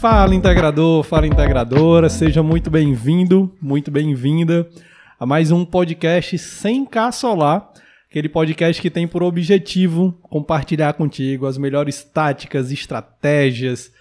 [0.00, 4.68] Fala integrador, fala integradora, seja muito bem-vindo, muito bem-vinda
[5.18, 7.72] a mais um podcast 100k Solar,
[8.08, 13.92] aquele podcast que tem por objetivo compartilhar contigo as melhores táticas, estratégias,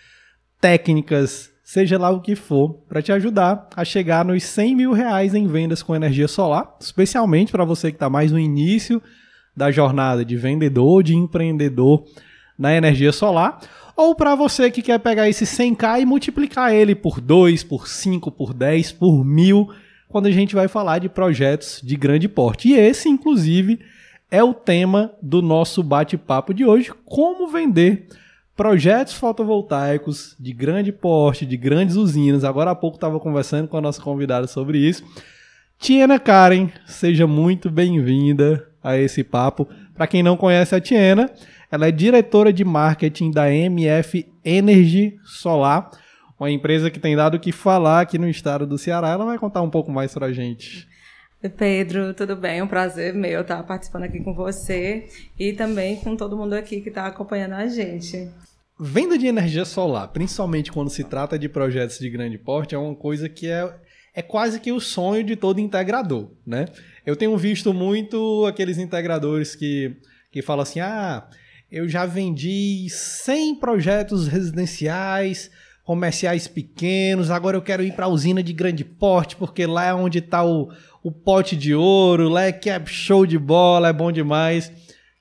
[0.59, 5.33] técnicas, seja lá o que for, para te ajudar a chegar nos 100 mil reais
[5.33, 9.01] em vendas com energia solar, especialmente para você que está mais no início
[9.55, 12.03] da jornada de vendedor, de empreendedor
[12.57, 13.59] na energia solar,
[13.96, 18.31] ou para você que quer pegar esse 100k e multiplicar ele por 2, por 5,
[18.31, 19.70] por 10, por mil,
[20.08, 22.70] quando a gente vai falar de projetos de grande porte.
[22.70, 23.80] E esse, inclusive,
[24.30, 28.08] é o tema do nosso bate-papo de hoje: como vender
[28.55, 32.44] projetos fotovoltaicos de grande porte, de grandes usinas.
[32.44, 35.03] Agora há pouco estava conversando com a nossa convidada sobre isso.
[35.77, 39.67] Tiena Karen, seja muito bem-vinda a esse papo.
[39.94, 41.30] Para quem não conhece a Tiena,
[41.75, 45.91] ela é diretora de marketing da MF Energy Solar,
[46.39, 49.09] uma empresa que tem dado o que falar aqui no estado do Ceará.
[49.09, 50.88] Ela vai contar um pouco mais para a gente.
[51.58, 52.59] Pedro, tudo bem?
[52.59, 56.80] É um prazer meu estar participando aqui com você e também com todo mundo aqui
[56.80, 58.30] que está acompanhando a gente.
[58.80, 62.95] Venda de energia solar, principalmente quando se trata de projetos de grande porte, é uma
[62.95, 63.69] coisa que é,
[64.13, 66.66] é quase que o sonho de todo integrador, né?
[67.05, 69.97] Eu tenho visto muito aqueles integradores que,
[70.31, 71.28] que falam assim, ah,
[71.71, 75.49] eu já vendi 100 projetos residenciais,
[75.83, 79.94] comerciais pequenos, agora eu quero ir para a usina de grande porte, porque lá é
[79.94, 80.69] onde está o,
[81.03, 84.67] o pote de ouro, lá é que é show de bola, é bom demais.
[84.67, 84.72] O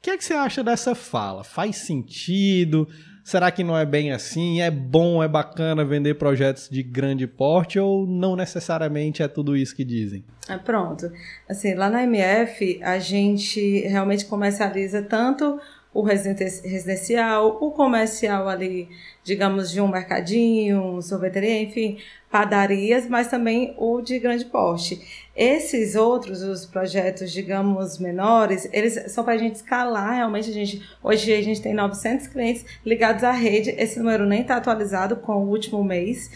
[0.03, 1.45] que é que você acha dessa fala?
[1.45, 2.89] Faz sentido?
[3.25, 4.61] Será que não é bem assim?
[4.61, 9.75] É bom, é bacana vender projetos de grande porte ou não necessariamente é tudo isso
[9.75, 10.23] que dizem?
[10.47, 11.11] É, pronto.
[11.49, 15.59] Assim, lá na MF, a gente realmente comercializa tanto
[15.95, 18.89] o residencial, o comercial ali,
[19.23, 25.01] digamos, de um mercadinho, um sorveteria, enfim, padarias, mas também o de grande porte.
[25.37, 30.51] Esses outros, os projetos, digamos, menores, eles são para a gente escalar realmente.
[30.51, 34.57] A gente, hoje a gente tem 900 clientes ligados à rede, esse número nem está
[34.57, 36.29] atualizado com o último mês,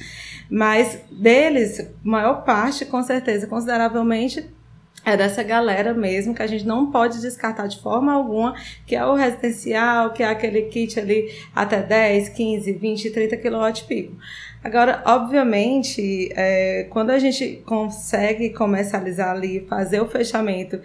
[0.48, 4.48] mas deles, maior parte, com certeza, consideravelmente,
[5.08, 8.54] é dessa galera mesmo que a gente não pode descartar de forma alguma,
[8.86, 14.10] que é o residencial, que é aquele kit ali até 10, 15, 20, 30 kWp.
[14.62, 20.80] Agora, obviamente, é, quando a gente consegue comercializar ali, fazer o fechamento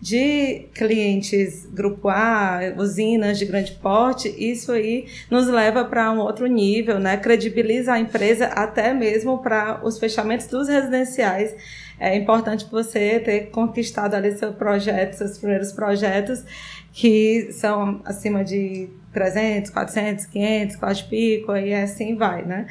[0.00, 6.46] de clientes grupo A, usinas de grande porte, isso aí nos leva para um outro
[6.46, 7.16] nível, né?
[7.16, 11.54] Credibiliza a empresa até mesmo para os fechamentos dos residenciais
[12.00, 16.44] é importante você ter conquistado ali seu projeto, seus primeiros projetos,
[16.92, 22.66] que são acima de 300, 400, 500, quase pico, e assim vai, né?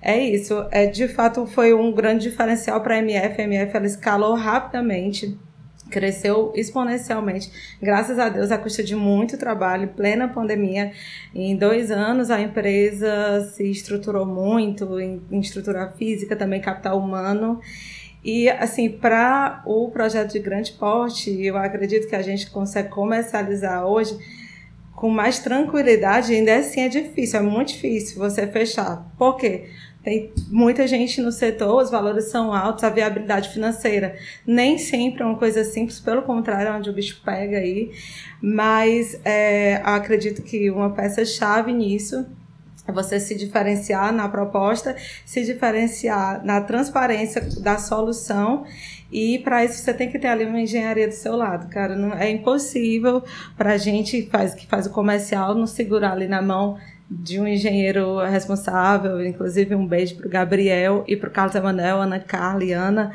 [0.00, 0.66] É isso.
[0.70, 3.40] É, de fato, foi um grande diferencial para a MF.
[3.40, 5.38] A MF ela escalou rapidamente,
[5.90, 10.90] cresceu exponencialmente, graças a Deus, a custa de muito trabalho, plena pandemia.
[11.34, 17.60] Em dois anos, a empresa se estruturou muito em, em estrutura física, também capital humano.
[18.24, 23.84] E, assim, para o projeto de grande porte, eu acredito que a gente consegue comercializar
[23.84, 24.16] hoje
[24.94, 29.04] com mais tranquilidade, ainda assim é difícil, é muito difícil você fechar.
[29.18, 29.64] Por quê?
[30.02, 34.16] Tem muita gente no setor, os valores são altos, a viabilidade financeira
[34.46, 37.90] nem sempre é uma coisa simples, pelo contrário, é onde o bicho pega aí.
[38.40, 42.26] Mas é, acredito que uma peça-chave nisso
[42.88, 48.64] você se diferenciar na proposta, se diferenciar na transparência da solução.
[49.10, 51.94] E para isso você tem que ter ali uma engenharia do seu lado, cara.
[51.94, 53.22] Não é impossível
[53.56, 56.78] para a gente faz, que faz o comercial não segurar ali na mão
[57.10, 62.00] de um engenheiro responsável, inclusive um beijo para o Gabriel e para o Carlos Emanuel,
[62.00, 63.12] Ana Carla e Ana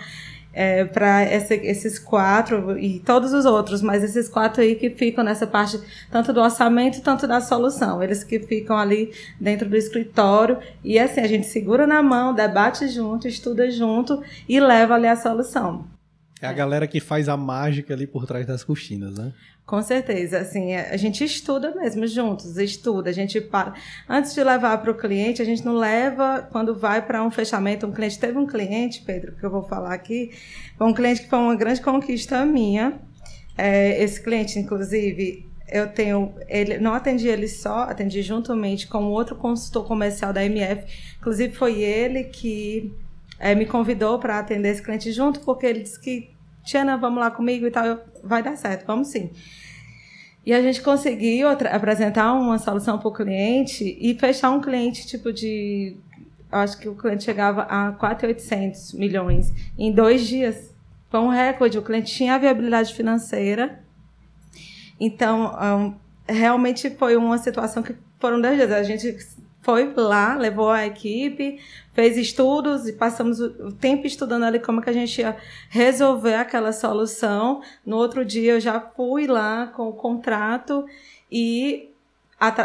[0.59, 5.45] é, para esses quatro e todos os outros, mas esses quatro aí que ficam nessa
[5.45, 5.79] parte
[6.09, 8.01] tanto do orçamento tanto da solução.
[8.01, 12.88] Eles que ficam ali dentro do escritório e assim a gente segura na mão, debate
[12.88, 14.19] junto, estuda junto
[14.50, 15.96] e leva ali a solução.
[16.42, 19.34] É a galera que faz a mágica ali por trás das cortinas, né?
[19.66, 23.74] Com certeza, assim, a gente estuda mesmo juntos, estuda, a gente para.
[24.07, 27.86] Antes de levar para o cliente, a gente não leva quando vai para um fechamento.
[27.86, 30.31] Um cliente teve um cliente, Pedro, que eu vou falar aqui,
[30.80, 32.98] um cliente que foi uma grande conquista minha.
[33.57, 39.36] É, esse cliente, inclusive, eu tenho, ele não atendi ele só, atendi juntamente com outro
[39.36, 40.86] consultor comercial da MF.
[41.19, 42.94] Inclusive foi ele que
[43.39, 46.30] é, me convidou para atender esse cliente junto, porque ele disse que
[46.63, 47.86] Tiana, vamos lá comigo e tal.
[47.86, 49.31] Eu, vai dar certo, vamos sim.
[50.45, 55.31] E a gente conseguiu apresentar uma solução para o cliente e fechar um cliente tipo
[55.34, 55.98] de
[56.51, 60.74] acho que o cliente chegava a 4,800 milhões em dois dias.
[61.10, 61.78] Foi um recorde.
[61.78, 63.80] O cliente tinha a viabilidade financeira.
[65.00, 65.94] Então, um,
[66.28, 68.72] realmente foi uma situação que foram dois dias.
[68.72, 69.18] A gente
[69.68, 71.60] foi lá, levou a equipe,
[71.92, 75.36] fez estudos e passamos o tempo estudando ali como que a gente ia
[75.68, 77.62] resolver aquela solução.
[77.86, 80.86] No outro dia eu já fui lá com o contrato
[81.30, 81.92] e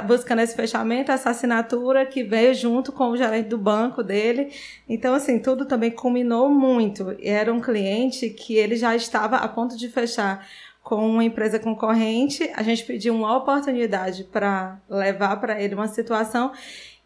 [0.06, 4.52] buscando esse fechamento, essa assinatura que veio junto com o gerente do banco dele.
[4.88, 7.16] Então, assim, tudo também culminou muito.
[7.20, 10.46] Era um cliente que ele já estava a ponto de fechar
[10.84, 12.48] com uma empresa concorrente.
[12.54, 16.52] A gente pediu uma oportunidade para levar para ele uma situação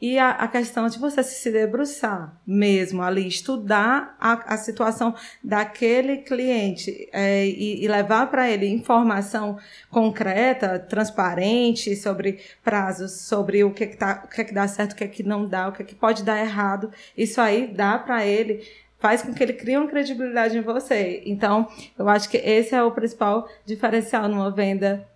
[0.01, 6.19] e a, a, questão de você se debruçar mesmo ali, estudar a, a situação daquele
[6.19, 9.59] cliente é, e, e, levar para ele informação
[9.91, 14.97] concreta, transparente sobre prazos, sobre o que, que, tá, o que, que dá certo, o
[14.97, 16.91] que, que não dá, o que, que pode dar errado.
[17.17, 18.63] Isso aí dá para ele
[18.99, 21.23] faz com que ele crie uma credibilidade em você.
[21.27, 25.07] Então, eu acho que esse é o principal diferencial numa venda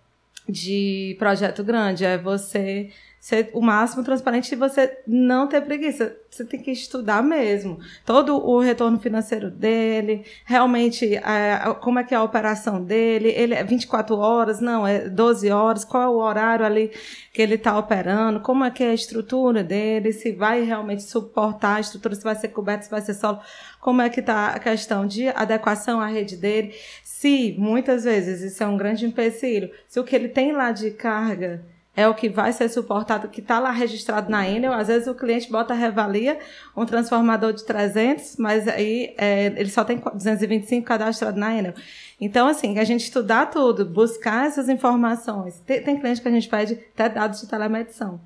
[0.47, 2.89] de projeto grande, é você
[3.21, 6.17] ser o máximo transparente e você não ter preguiça.
[6.27, 7.79] Você tem que estudar mesmo.
[8.03, 13.53] Todo o retorno financeiro dele, realmente é, como é que é a operação dele, ele
[13.53, 16.91] é 24 horas, não, é 12 horas, qual é o horário ali
[17.31, 21.75] que ele está operando, como é que é a estrutura dele, se vai realmente suportar
[21.75, 23.39] a estrutura, se vai ser coberto, se vai ser solo,
[23.79, 26.73] como é que está a questão de adequação à rede dele.
[27.03, 30.89] Se, muitas vezes, isso é um grande empecilho, se o que ele tem lá de
[30.89, 31.63] carga
[31.95, 34.71] é o que vai ser suportado, que está lá registrado na Enel.
[34.71, 36.39] Às vezes o cliente bota revalia,
[36.75, 41.73] um transformador de 300, mas aí é, ele só tem 225 cadastrado na Enel.
[42.19, 45.59] Então, assim, a gente estudar tudo, buscar essas informações.
[45.65, 48.21] Tem, tem cliente que a gente pede até dados de telemedição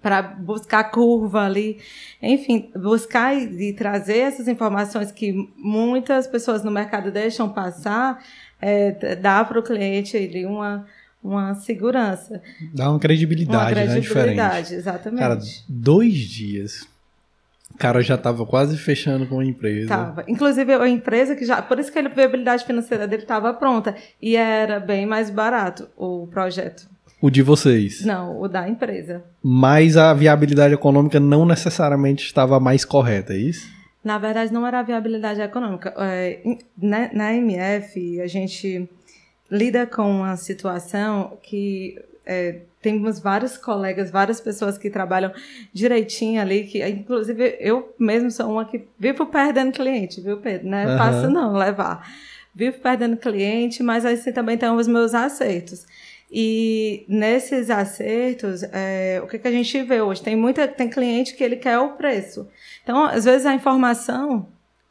[0.00, 1.78] para buscar curva ali,
[2.22, 8.24] enfim, buscar e, e, trazer essas informações que muitas pessoas no mercado deixam passar,
[8.60, 10.86] é, dá para o cliente ali uma
[11.22, 12.42] uma segurança.
[12.74, 14.50] Dá uma credibilidade, uma credibilidade, né?
[14.60, 14.74] Diferente.
[14.74, 15.20] exatamente.
[15.20, 15.38] Cara,
[15.68, 16.88] dois dias.
[17.72, 19.88] O cara já estava quase fechando com a empresa.
[19.88, 20.24] Tava.
[20.26, 21.62] Inclusive, a empresa que já.
[21.62, 23.94] Por isso que a viabilidade financeira dele estava pronta.
[24.20, 26.88] E era bem mais barato o projeto.
[27.22, 28.04] O de vocês?
[28.04, 29.22] Não, o da empresa.
[29.42, 33.68] Mas a viabilidade econômica não necessariamente estava mais correta, é isso?
[34.02, 35.92] Na verdade, não era a viabilidade econômica.
[35.98, 36.40] É,
[36.80, 38.88] na, na MF, a gente
[39.50, 45.32] lida com uma situação que é, temos vários colegas, várias pessoas que trabalham
[45.72, 50.68] direitinho ali, que inclusive eu mesmo sou uma que vivo perdendo cliente, viu, Pedro?
[50.68, 50.98] Não é uhum.
[50.98, 52.08] fácil não levar.
[52.54, 55.86] Vivo perdendo cliente, mas assim também tem os meus acertos.
[56.32, 60.22] E nesses acertos, é, o que, que a gente vê hoje?
[60.22, 62.48] Tem muita, tem cliente que ele quer o preço.
[62.82, 64.46] Então, às vezes a informação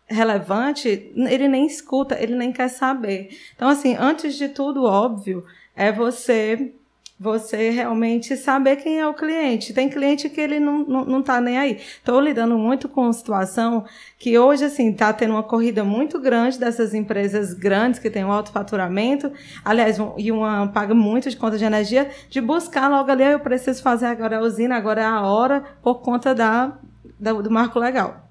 [0.09, 3.29] relevante, ele nem escuta, ele nem quer saber.
[3.56, 5.45] Então, assim, antes de tudo, óbvio,
[5.75, 6.73] é você
[7.19, 9.73] você realmente saber quem é o cliente.
[9.73, 11.75] Tem cliente que ele não, não, não tá nem aí.
[11.75, 13.83] Estou lidando muito com uma situação
[14.17, 18.31] que hoje, assim, está tendo uma corrida muito grande dessas empresas grandes que têm um
[18.31, 19.33] alto faturamento,
[19.65, 23.39] aliás, um, e uma paga muito de conta de energia, de buscar logo ali, eu
[23.41, 26.78] preciso fazer agora a usina, agora é a hora, por conta da,
[27.19, 28.29] da do marco legal.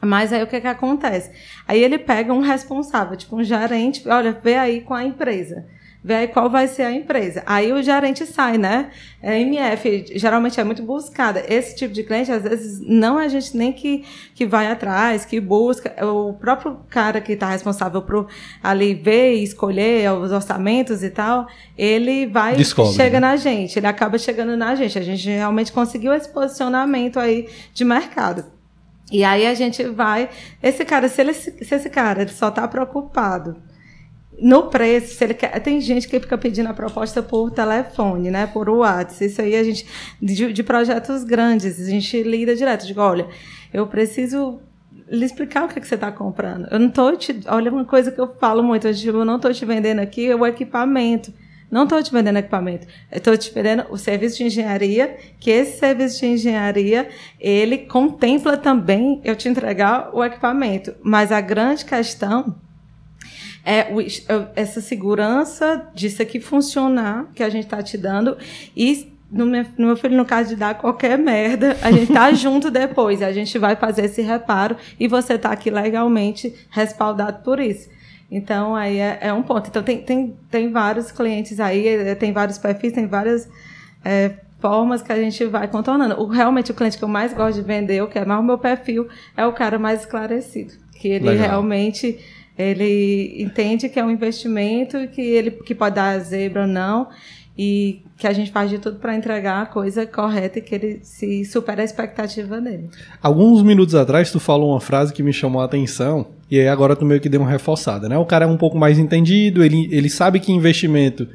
[0.00, 1.30] Mas aí o que, que acontece?
[1.68, 5.66] Aí ele pega um responsável, tipo um gerente, olha, vê aí com a empresa.
[6.02, 7.42] Vê aí qual vai ser a empresa.
[7.44, 8.90] Aí o gerente sai, né?
[9.22, 11.44] A é, MF geralmente é muito buscada.
[11.46, 14.02] Esse tipo de cliente, às vezes, não é a gente nem que,
[14.34, 15.94] que vai atrás, que busca.
[16.02, 18.28] O próprio cara que está responsável por
[18.62, 23.28] ali ver e escolher os orçamentos e tal, ele vai Descobre, chega né?
[23.28, 23.78] na gente.
[23.78, 24.98] Ele acaba chegando na gente.
[24.98, 28.59] A gente realmente conseguiu esse posicionamento aí de mercado.
[29.10, 30.28] E aí a gente vai.
[30.62, 33.56] Esse cara, se, ele, se esse cara só está preocupado
[34.40, 38.46] no preço, se ele quer, tem gente que fica pedindo a proposta por telefone, né,
[38.46, 39.24] por WhatsApp.
[39.24, 39.86] Isso aí a gente
[40.20, 42.86] de, de projetos grandes, a gente lida direto.
[42.86, 43.28] Digo, olha,
[43.72, 44.60] eu preciso
[45.08, 46.68] lhe explicar o que, é que você está comprando.
[46.70, 49.64] Eu não estou te, olha uma coisa que eu falo muito, eu não estou te
[49.64, 51.32] vendendo aqui o equipamento.
[51.70, 56.20] Não estou te vendendo equipamento, estou te vendendo o serviço de engenharia, que esse serviço
[56.20, 57.08] de engenharia,
[57.38, 60.94] ele contempla também eu te entregar o equipamento.
[61.02, 62.56] Mas a grande questão
[63.64, 63.86] é
[64.56, 68.36] essa segurança disso aqui funcionar, que a gente está te dando,
[68.76, 72.32] e no meu, no meu, filho, no caso de dar qualquer merda, a gente tá
[72.34, 77.60] junto depois, a gente vai fazer esse reparo e você tá aqui legalmente respaldado por
[77.60, 77.88] isso.
[78.30, 79.68] Então, aí é, é, um ponto.
[79.68, 83.48] Então, tem, tem, tem vários clientes aí, é, tem vários perfis, tem várias
[84.04, 86.20] é, formas que a gente vai contornando.
[86.20, 88.44] O, realmente o cliente que eu mais gosto de vender, o que é mais o
[88.44, 90.74] meu perfil, é o cara mais esclarecido.
[90.94, 91.48] Que ele Legal.
[91.48, 92.18] realmente
[92.56, 97.08] ele entende que é um investimento que ele que pode dar zebra ou não
[97.56, 101.00] e que a gente faz de tudo para entregar a coisa correta e que ele
[101.02, 102.90] se supera a expectativa dele.
[103.22, 106.96] Alguns minutos atrás tu falou uma frase que me chamou a atenção e aí agora
[106.96, 108.18] tu meio que deu uma reforçada, né?
[108.18, 111.28] O cara é um pouco mais entendido, ele, ele sabe que investimento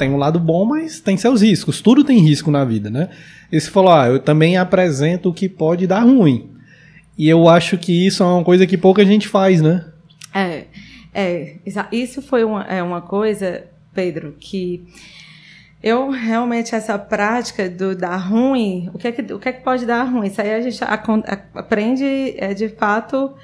[0.00, 1.82] tem um lado bom, mas tem seus riscos.
[1.82, 3.10] Tudo tem risco na vida, né?
[3.52, 6.50] E falou, ah, eu também apresento o que pode dar ruim.
[7.18, 9.84] E eu acho que isso é uma coisa que pouca gente faz, né?
[10.34, 10.64] É,
[11.12, 11.56] é
[11.92, 14.86] isso foi uma, é uma coisa, Pedro, que
[15.82, 19.62] eu realmente essa prática do dar ruim, o que é que, o que, é que
[19.62, 20.28] pode dar ruim?
[20.28, 20.80] Isso aí a gente
[21.54, 23.34] aprende é, de fato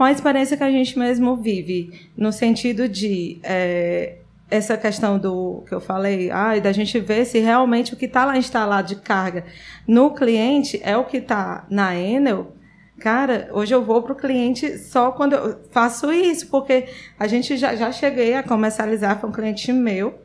[0.00, 5.62] com a experiência que a gente mesmo vive, no sentido de é, essa questão do
[5.68, 8.96] que eu falei, ah, da gente ver se realmente o que está lá instalado de
[8.96, 9.44] carga
[9.86, 12.56] no cliente é o que está na Enel.
[12.98, 16.88] Cara, hoje eu vou para o cliente só quando eu faço isso, porque
[17.18, 20.18] a gente já, já cheguei a comercializar para um cliente meu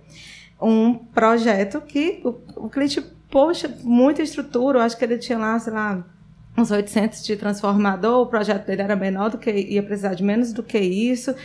[0.62, 5.60] um projeto que o, o cliente, poxa, muita estrutura, eu acho que ele tinha lá,
[5.60, 6.15] sei lá,
[6.58, 10.54] uns 800 de transformador, o projeto dele era menor do que, ia precisar de menos
[10.54, 11.36] do que isso.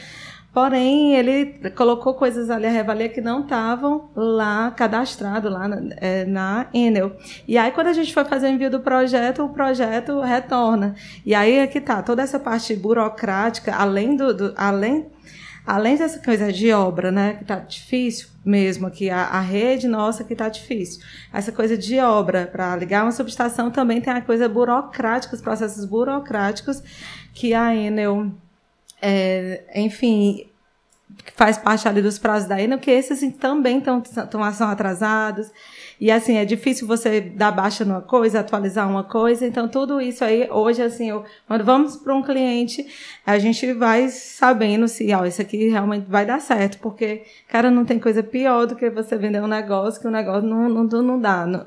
[0.53, 6.25] Porém, ele colocou coisas ali a revalia que não estavam lá cadastrado lá na, é,
[6.25, 7.17] na Enel.
[7.47, 10.97] E aí, quando a gente foi fazer o envio do projeto, o projeto retorna.
[11.25, 15.07] E aí é que tá, toda essa parte burocrática, além do, do além
[15.71, 20.25] além dessa coisa de obra, né, que tá difícil mesmo aqui, a, a rede nossa
[20.25, 21.03] que tá difícil.
[21.33, 25.85] Essa coisa de obra, para ligar uma subestação também tem a coisa burocrática, os processos
[25.85, 26.83] burocráticos
[27.33, 28.33] que a Enel
[29.01, 30.47] é, enfim,
[31.35, 34.03] faz parte ali dos prazos da ENA, que esses assim, também estão
[34.43, 35.51] atrasados.
[36.01, 39.47] E assim, é difícil você dar baixa numa coisa, atualizar uma coisa.
[39.47, 42.87] Então, tudo isso aí, hoje, assim, eu, quando vamos para um cliente,
[43.27, 46.79] a gente vai sabendo se, ó, isso aqui realmente vai dar certo.
[46.79, 50.49] Porque, cara, não tem coisa pior do que você vender um negócio que o negócio
[50.49, 51.45] não, não, não dá.
[51.45, 51.67] Não,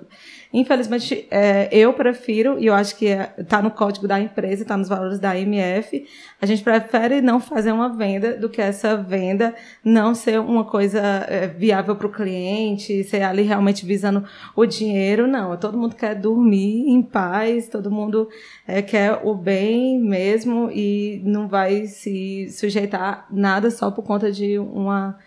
[0.53, 3.07] Infelizmente, é, eu prefiro, e eu acho que
[3.37, 6.05] está é, no código da empresa, está nos valores da IMF,
[6.39, 10.99] a gente prefere não fazer uma venda do que essa venda não ser uma coisa
[11.27, 14.23] é, viável para o cliente, ser ali realmente visando
[14.55, 15.25] o dinheiro.
[15.25, 18.29] Não, todo mundo quer dormir em paz, todo mundo
[18.67, 24.59] é, quer o bem mesmo e não vai se sujeitar nada só por conta de
[24.59, 25.17] uma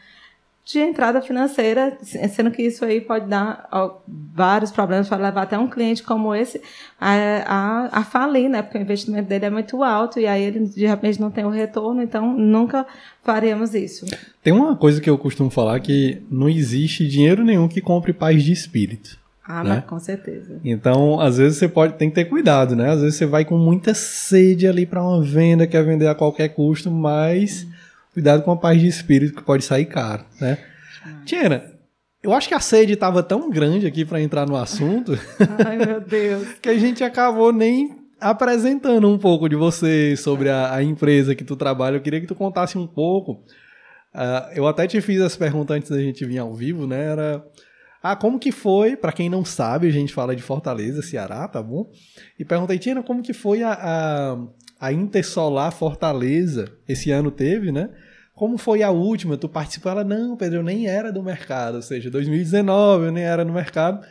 [0.66, 3.98] de entrada financeira, sendo que isso aí pode dar ó,
[4.34, 6.60] vários problemas, para levar até um cliente como esse
[7.00, 7.14] a,
[7.46, 8.62] a, a, falir, né?
[8.62, 11.50] Porque o investimento dele é muito alto e aí ele de repente não tem o
[11.50, 12.84] retorno, então nunca
[13.22, 14.06] faremos isso.
[14.42, 18.42] Tem uma coisa que eu costumo falar que não existe dinheiro nenhum que compre paz
[18.42, 19.20] de espírito.
[19.46, 19.76] Ah, né?
[19.76, 20.60] mas com certeza.
[20.64, 22.90] Então, às vezes você pode tem que ter cuidado, né?
[22.90, 26.48] Às vezes você vai com muita sede ali para uma venda, quer vender a qualquer
[26.48, 27.75] custo, mas hum
[28.16, 30.56] cuidado com a paz de espírito que pode sair caro, né?
[31.26, 31.62] Tiana,
[32.22, 35.12] eu acho que a sede estava tão grande aqui para entrar no assunto.
[35.66, 36.48] Ai, meu Deus.
[36.62, 41.44] que a gente acabou nem apresentando um pouco de você sobre a, a, empresa que
[41.44, 41.96] tu trabalha.
[41.96, 43.32] Eu queria que tu contasse um pouco.
[44.14, 47.12] Uh, eu até te fiz essa pergunta antes da gente vir ao vivo, né?
[47.12, 47.44] Era
[48.02, 48.96] ah, como que foi?
[48.96, 51.90] Para quem não sabe, a gente fala de Fortaleza, Ceará, tá bom?
[52.38, 54.38] E perguntei, Tina, como que foi a, a,
[54.80, 56.72] a Intersolar Fortaleza?
[56.88, 57.90] Esse ano teve, né?
[58.36, 59.38] Como foi a última?
[59.38, 59.90] Tu participou?
[59.90, 61.76] Ela, não, Pedro, eu nem era do mercado.
[61.76, 64.06] Ou seja, 2019 eu nem era no mercado.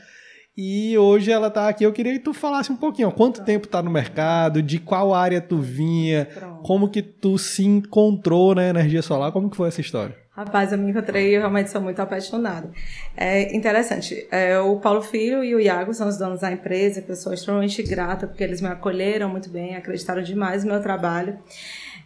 [0.57, 1.83] E hoje ela tá aqui.
[1.83, 3.45] Eu queria que tu falasse um pouquinho, ó, quanto Pronto.
[3.45, 6.63] tempo tá no mercado, de qual área tu vinha, Pronto.
[6.63, 10.15] como que tu se encontrou na energia solar, como que foi essa história?
[10.31, 12.71] Rapaz, eu me encontrei eu realmente sou muito apaixonada.
[13.15, 17.11] É interessante, é, o Paulo Filho e o Iago são os donos da empresa, que
[17.11, 21.37] eu sou extremamente grata, porque eles me acolheram muito bem, acreditaram demais no meu trabalho.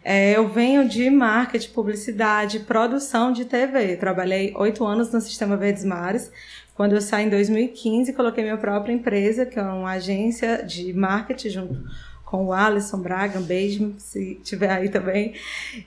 [0.02, 3.96] É, eu venho de marketing, publicidade, produção de TV.
[3.96, 6.32] Trabalhei oito anos no Sistema Verdes Mares.
[6.74, 11.50] Quando eu saí em 2015, coloquei minha própria empresa, que é uma agência de marketing
[11.50, 11.84] junto
[12.24, 15.34] com o Alisson Braga, um beijo se tiver aí também.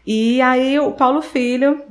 [0.06, 1.82] E aí o Paulo Filho,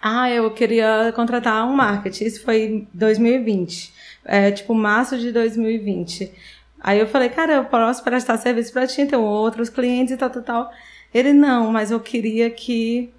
[0.00, 2.24] ah, eu queria contratar um marketing.
[2.24, 3.92] Isso foi em 2020,
[4.24, 6.32] é, tipo março de 2020.
[6.80, 10.30] Aí eu falei, cara, eu posso prestar serviço para ti, então outros clientes e tal,
[10.30, 10.72] tal, tal.
[11.14, 13.12] Ele, não, mas eu queria que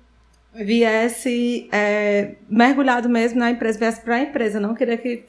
[0.54, 4.58] viesse é, mergulhado mesmo na empresa, viesse para a empresa.
[4.58, 5.26] Eu não queria que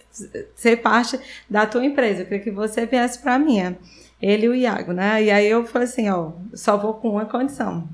[0.54, 1.18] ser parte
[1.49, 3.78] da tua empresa, eu queria que você viesse para a minha.
[4.21, 5.23] Ele e o Iago, né?
[5.23, 7.88] E aí eu falei assim, ó, só vou com uma condição.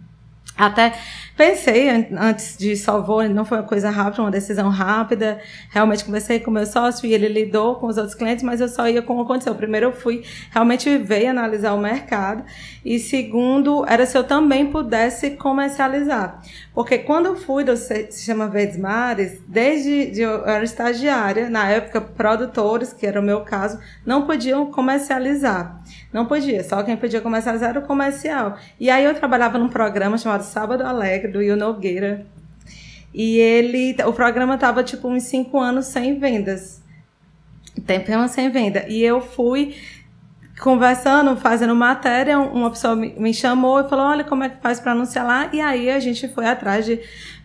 [0.61, 0.93] Até
[1.39, 5.41] pensei antes de salvou, não foi uma coisa rápida, uma decisão rápida.
[5.71, 8.87] Realmente conversei com meu sócio e ele lidou com os outros clientes, mas eu só
[8.87, 9.55] ia como aconteceu.
[9.55, 12.45] Primeiro eu fui realmente ver analisar o mercado.
[12.85, 16.43] E segundo, era se eu também pudesse comercializar.
[16.81, 22.01] Porque quando eu fui do Sistema Verdes Mares, desde de, eu era estagiária, na época,
[22.01, 25.79] produtores, que era o meu caso, não podiam comercializar.
[26.11, 28.57] Não podia, só quem podia comercializar era o comercial.
[28.81, 32.27] E aí eu trabalhava num programa chamado Sábado Alegre, do Will Nogueira.
[33.13, 36.83] E ele, o programa tava tipo uns cinco anos sem vendas.
[37.87, 38.87] Tempo sem venda.
[38.89, 39.77] E eu fui
[40.61, 44.93] conversando, fazendo matéria, uma pessoa me chamou e falou: Olha, como é que faz para
[44.93, 45.51] anunciar lá?
[45.53, 47.01] E aí a gente foi atrás de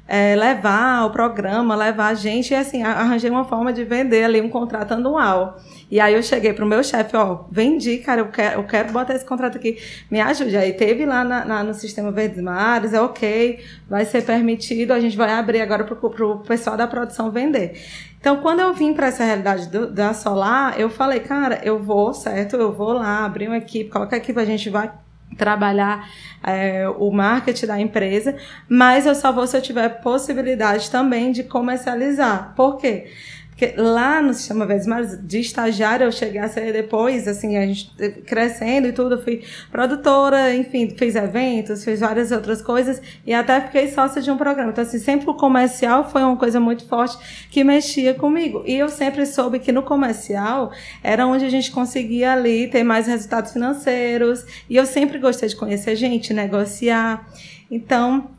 [0.07, 4.39] é, levar o programa, levar a gente, e assim, arranjei uma forma de vender ali
[4.39, 5.57] um contrato anual.
[5.89, 9.15] E aí eu cheguei pro meu chefe, ó, vendi, cara, eu quero, eu quero botar
[9.15, 9.77] esse contrato aqui,
[10.09, 10.55] me ajude.
[10.55, 13.59] Aí teve lá na, na, no Sistema Verdes Mares, é ok,
[13.89, 17.81] vai ser permitido, a gente vai abrir agora pro, pro pessoal da produção vender.
[18.19, 22.13] Então, quando eu vim para essa realidade do, da Solar, eu falei, cara, eu vou,
[22.13, 24.91] certo, eu vou lá abrir uma equipe, qualquer equipe a gente vai
[25.37, 26.09] trabalhar
[26.43, 28.35] é, o marketing da empresa,
[28.69, 32.53] mas eu só vou se eu tiver possibilidade também de comercializar.
[32.55, 33.11] Por quê?
[33.57, 34.85] Porque lá no Sistema Verdes
[35.23, 37.89] de estagiária, eu cheguei a ser depois, assim, a gente
[38.25, 43.87] crescendo e tudo, fui produtora, enfim, fiz eventos, fiz várias outras coisas e até fiquei
[43.87, 44.71] sócia de um programa.
[44.71, 47.17] Então, assim, sempre o comercial foi uma coisa muito forte
[47.49, 48.61] que mexia comigo.
[48.65, 53.07] E eu sempre soube que no comercial era onde a gente conseguia ali ter mais
[53.07, 54.45] resultados financeiros.
[54.69, 57.25] E eu sempre gostei de conhecer gente, negociar.
[57.71, 58.34] Então,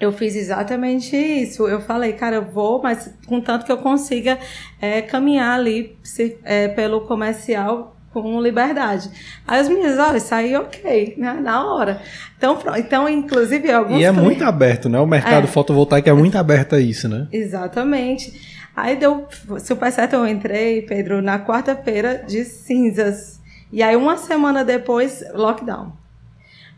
[0.00, 1.66] eu fiz exatamente isso.
[1.66, 4.38] Eu falei, cara, eu vou, mas contanto que eu consiga
[4.80, 9.10] é, caminhar ali se, é, pelo comercial com liberdade.
[9.46, 11.34] Aí os meninos, olha, isso aí ok, né?
[11.34, 12.00] Na hora.
[12.36, 14.00] Então, então inclusive, alguns.
[14.00, 14.22] E é clientes...
[14.22, 14.98] muito aberto, né?
[15.00, 15.46] O mercado é.
[15.46, 17.28] fotovoltaico é muito aberto a isso, né?
[17.32, 18.58] Exatamente.
[18.74, 19.26] Aí deu
[19.58, 23.40] super certo, eu entrei, Pedro, na quarta-feira de cinzas.
[23.72, 25.92] E aí, uma semana depois, lockdown.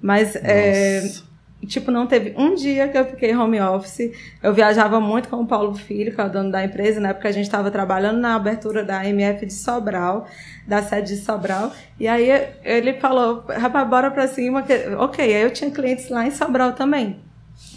[0.01, 0.35] Mas.
[0.37, 1.03] É,
[1.67, 4.11] tipo, não teve um dia que eu fiquei home office.
[4.43, 7.29] Eu viajava muito com o Paulo Filho, que é o dono da empresa, na época
[7.29, 10.27] a gente estava trabalhando na abertura da MF de Sobral,
[10.67, 11.73] da sede de Sobral.
[11.99, 12.29] E aí
[12.65, 14.65] ele falou, rapaz, bora pra cima.
[14.99, 17.21] Ok, aí eu tinha clientes lá em Sobral também.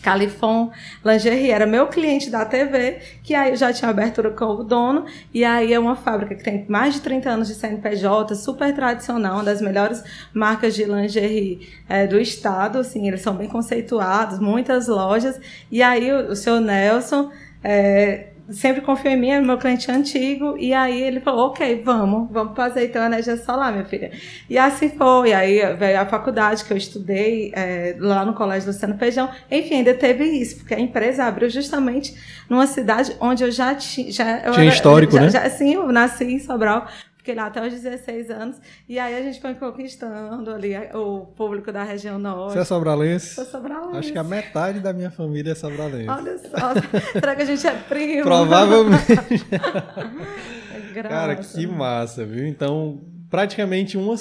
[0.04, 0.70] Califon
[1.04, 1.50] Lingerie.
[1.50, 5.74] Era meu cliente da TV, que aí já tinha abertura com o dono, e aí
[5.74, 9.62] é uma fábrica que tem mais de 30 anos de CNPJ, super tradicional, uma das
[9.62, 15.40] melhores marcas de lingerie é, do estado, assim, eles são bem conceituados, muitas lojas,
[15.72, 17.32] e aí o, o seu Nelson
[17.64, 22.30] é, sempre confiou em mim, é meu cliente antigo, e aí ele falou, ok, vamos,
[22.32, 24.12] vamos fazer então a energia solar, minha filha.
[24.50, 28.98] E assim foi, aí veio a faculdade que eu estudei é, lá no Colégio Luciano
[28.98, 32.16] Feijão, enfim, ainda teve isso, porque a empresa abriu justamente
[32.50, 34.52] numa cidade onde eu já, ti, já tinha.
[34.52, 35.30] Tinha histórico, já, né?
[35.30, 36.88] Já, sim, eu nasci em Sobral,
[37.24, 38.58] Fiquei lá até os 16 anos.
[38.88, 42.52] E aí a gente foi conquistando ali o público da região norte.
[42.52, 43.36] Você é sobralense?
[43.36, 43.98] Sou sobralense.
[43.98, 46.10] Acho que a metade da minha família é sobralense.
[46.10, 46.74] Olha só.
[47.18, 48.24] Será que a gente é primo?
[48.24, 49.06] Provavelmente.
[51.02, 52.46] Cara, que massa, viu?
[52.46, 54.16] Então, praticamente uma.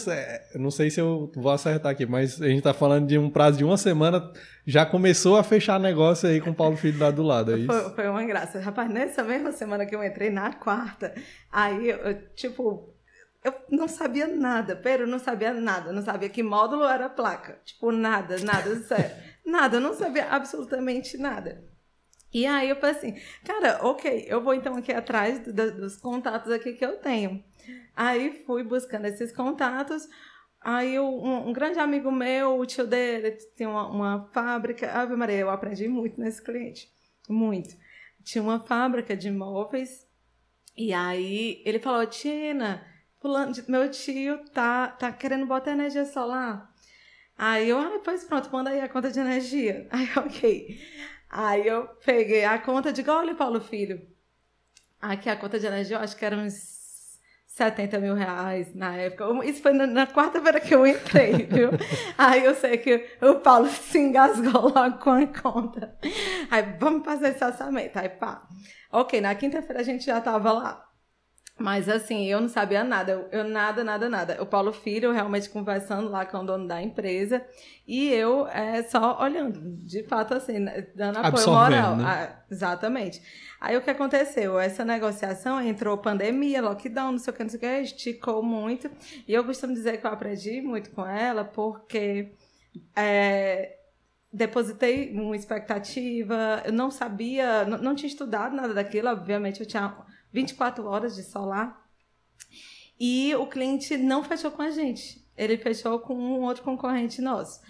[0.54, 3.58] Não sei se eu vou acertar aqui, mas a gente tá falando de um prazo
[3.58, 4.30] de uma semana.
[4.64, 7.66] Já começou a fechar negócio aí com o Paulo Filho lá do lado, é isso?
[7.66, 8.60] Foi, foi uma graça.
[8.60, 11.12] Rapaz, nessa mesma semana que eu entrei, na quarta,
[11.50, 12.91] aí eu, tipo,
[13.44, 17.60] eu não sabia nada, pero não sabia nada, não sabia que módulo era a placa.
[17.64, 19.16] Tipo, nada, nada, sério.
[19.44, 21.64] nada, eu não sabia absolutamente nada.
[22.32, 26.50] E aí eu falei assim, cara, ok, eu vou então aqui atrás do, dos contatos
[26.50, 27.44] aqui que eu tenho.
[27.94, 30.08] Aí fui buscando esses contatos.
[30.60, 34.90] Aí um, um, grande amigo meu, o tio dele, tinha uma, uma fábrica.
[34.92, 36.88] Ave Maria, eu aprendi muito nesse cliente.
[37.28, 37.76] Muito.
[38.22, 40.06] Tinha uma fábrica de móveis.
[40.74, 42.82] E aí ele falou, Tina,
[43.22, 46.68] Fulano, meu tio tá, tá querendo botar energia solar.
[47.38, 49.86] Aí eu, ah, pois pronto, manda aí a conta de energia.
[49.92, 50.80] Aí, ok.
[51.30, 54.04] Aí eu peguei a conta de olha, Paulo Filho.
[55.00, 59.24] Aqui a conta de energia, eu acho que era uns 70 mil reais na época.
[59.46, 61.70] Isso foi na, na quarta-feira que eu entrei, viu?
[62.18, 65.96] Aí eu sei que o Paulo se engasgou logo com a conta.
[66.50, 67.96] Aí, vamos fazer esse orçamento.
[67.96, 68.48] Aí, pá.
[68.90, 70.91] Ok, na quinta-feira a gente já tava lá.
[71.62, 74.42] Mas assim, eu não sabia nada, eu, eu, nada, nada, nada.
[74.42, 77.40] O Paulo Filho realmente conversando lá com o dono da empresa
[77.86, 81.96] e eu é, só olhando, de fato assim, né, dando apoio moral.
[81.96, 82.04] Né?
[82.04, 83.22] Ah, exatamente.
[83.60, 84.58] Aí o que aconteceu?
[84.58, 88.90] Essa negociação entrou pandemia, lockdown, não sei o que, não sei o que, esticou muito.
[89.28, 92.32] E eu costumo dizer que eu aprendi muito com ela porque
[92.96, 93.76] é,
[94.32, 99.94] depositei uma expectativa, eu não sabia, não, não tinha estudado nada daquilo, obviamente eu tinha
[100.32, 101.82] 24 horas de solar.
[102.98, 107.60] E o cliente não fechou com a gente, ele fechou com um outro concorrente nosso.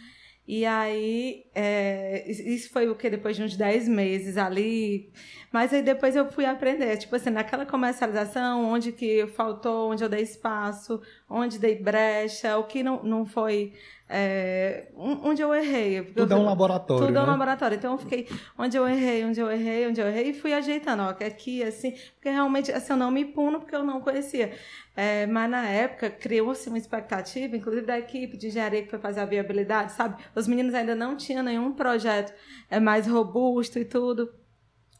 [0.46, 3.08] E aí, é, isso foi o que?
[3.08, 5.12] Depois de uns 10 meses ali.
[5.52, 6.96] Mas aí depois eu fui aprender.
[6.96, 12.64] Tipo assim, naquela comercialização, onde que faltou, onde eu dei espaço, onde dei brecha, o
[12.64, 13.72] que não, não foi
[14.14, 16.02] é, onde eu errei.
[16.02, 17.06] Tudo eu, é um laboratório.
[17.06, 17.18] Tudo né?
[17.18, 17.32] é um né?
[17.32, 17.76] laboratório.
[17.76, 21.02] Então eu fiquei onde eu errei, onde eu errei, onde eu errei, e fui ajeitando,
[21.02, 24.52] ó, aqui, assim, porque realmente assim, eu não me puno porque eu não conhecia.
[24.94, 29.20] É, mas na época criou-se uma expectativa, inclusive da equipe de engenharia que foi fazer
[29.20, 30.22] a viabilidade, sabe?
[30.34, 32.34] Os meninos ainda não tinham nenhum projeto
[32.70, 34.30] é, mais robusto e tudo.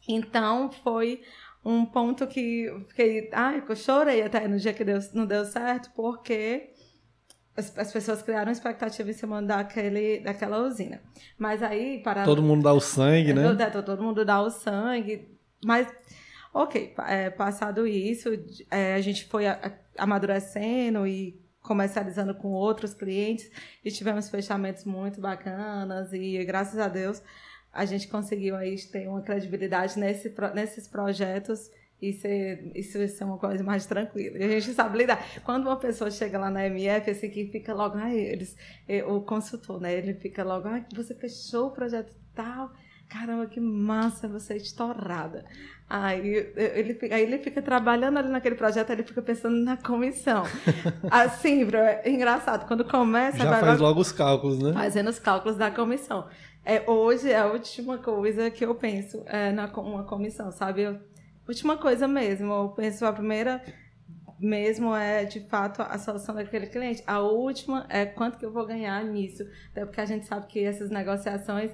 [0.07, 1.21] Então foi
[1.63, 5.45] um ponto que eu fiquei, ai, eu chorei até no dia que deu, não deu
[5.45, 6.72] certo, porque
[7.55, 11.01] as, as, pessoas criaram expectativa em cima daquele, daquela usina.
[11.37, 12.23] Mas aí, para.
[12.23, 13.43] Todo mundo dá o sangue, né?
[13.43, 15.27] Todo, todo mundo dá o sangue.
[15.63, 15.87] Mas,
[16.53, 18.29] ok, é, passado isso,
[18.71, 23.49] é, a gente foi a, a, amadurecendo e comercializando com outros clientes
[23.85, 27.23] e tivemos fechamentos muito bacanas e graças a Deus
[27.71, 31.71] a gente conseguiu aí ter uma credibilidade nesse, nesses projetos
[32.09, 34.37] isso é, isso é uma coisa mais tranquila.
[34.37, 35.23] E a gente sabe lidar.
[35.43, 38.55] Quando uma pessoa chega lá na MF, assim, que fica logo, ai, eles,
[38.87, 39.93] é, o consultor, né?
[39.93, 42.71] Ele fica logo, ai, você fechou o projeto tal.
[43.09, 45.45] Caramba, que massa, você é estourada.
[45.87, 50.43] Aí ele, fica, aí ele fica trabalhando ali naquele projeto, ele fica pensando na comissão.
[51.11, 51.67] Assim,
[52.03, 52.67] é engraçado.
[52.67, 53.37] Quando começa.
[53.37, 54.73] Já faz logo os cálculos, né?
[54.73, 56.27] Fazendo os cálculos da comissão.
[56.65, 60.81] É, hoje é a última coisa que eu penso é, na uma comissão, sabe?
[60.81, 60.99] Eu
[61.47, 63.61] Última coisa mesmo, eu penso a primeira
[64.43, 67.01] mesmo é de fato a solução daquele cliente.
[67.07, 69.43] A última é quanto que eu vou ganhar nisso.
[69.71, 71.71] Até porque a gente sabe que essas negociações,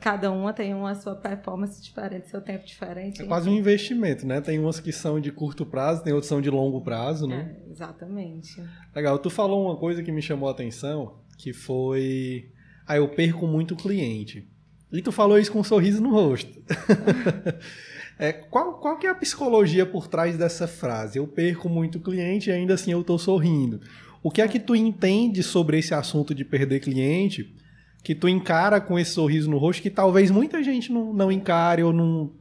[0.00, 3.22] cada uma tem uma sua performance diferente, seu tempo diferente.
[3.22, 4.40] É quase um investimento, né?
[4.40, 7.56] Tem umas que são de curto prazo, tem outras que são de longo prazo, né?
[7.66, 8.62] É, exatamente.
[8.94, 9.18] Legal.
[9.18, 12.50] Tu falou uma coisa que me chamou a atenção, que foi.
[12.86, 14.48] Ah, eu perco muito cliente.
[14.92, 16.62] E tu falou isso com um sorriso no rosto.
[18.18, 21.18] É, qual, qual que é a psicologia por trás dessa frase?
[21.18, 23.80] Eu perco muito cliente e ainda assim eu estou sorrindo.
[24.22, 27.54] O que é que tu entende sobre esse assunto de perder cliente
[28.02, 31.82] que tu encara com esse sorriso no rosto que talvez muita gente não, não encare
[31.82, 32.32] ou não...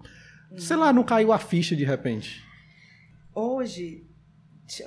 [0.56, 2.44] Sei lá, não caiu a ficha de repente?
[3.34, 4.06] Hoje,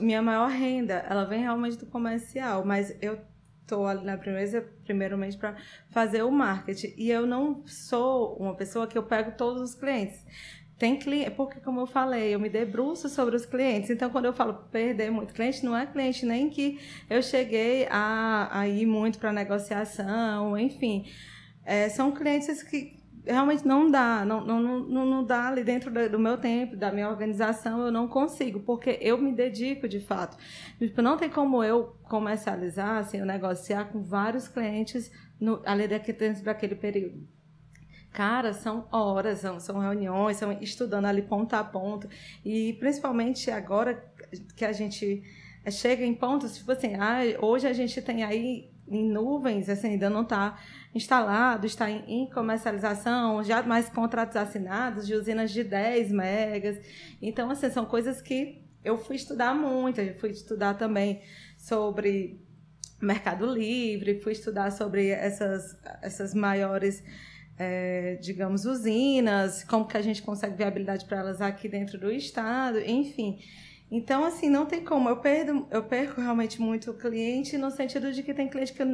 [0.01, 3.19] minha maior renda, ela vem realmente do comercial, mas eu
[3.63, 5.57] estou ali na primeira, primeiramente para
[5.91, 6.95] fazer o marketing.
[6.97, 10.25] E eu não sou uma pessoa que eu pego todos os clientes.
[10.79, 13.89] Tem cliente, porque como eu falei, eu me debruço sobre os clientes.
[13.89, 18.49] Então, quando eu falo perder muito cliente, não é cliente nem que eu cheguei a,
[18.61, 21.07] a ir muito para negociação, enfim.
[21.65, 26.19] É, são clientes que realmente não dá, não, não, não, não dá ali dentro do
[26.19, 30.37] meu tempo, da minha organização, eu não consigo, porque eu me dedico de fato.
[30.79, 35.11] Tipo, não tem como eu comercializar, assim, eu negociar com vários clientes
[35.41, 37.36] no, ali dentro daquele período.
[38.17, 42.09] Cara, são horas, são, são reuniões, são estudando ali ponto a ponto.
[42.43, 44.11] E principalmente agora
[44.57, 45.23] que a gente
[45.63, 49.89] eh, chega em pontos, tipo assim, ah, hoje a gente tem aí em nuvens, assim,
[49.89, 50.59] ainda não está
[50.95, 56.79] instalado, está em, comercialização, já mais contratos assinados de usinas de 10 megas.
[57.21, 61.21] Então, assim, são coisas que eu fui estudar muito, eu fui estudar também
[61.59, 62.41] sobre
[62.99, 67.05] Mercado Livre, fui estudar sobre essas, essas maiores
[67.59, 72.81] é, digamos, usinas, como que a gente consegue viabilidade para elas aqui dentro do estado,
[72.81, 73.39] enfim.
[73.89, 75.09] Então, assim, não tem como.
[75.09, 78.85] Eu, perdo, eu perco realmente muito cliente no sentido de que tem cliente que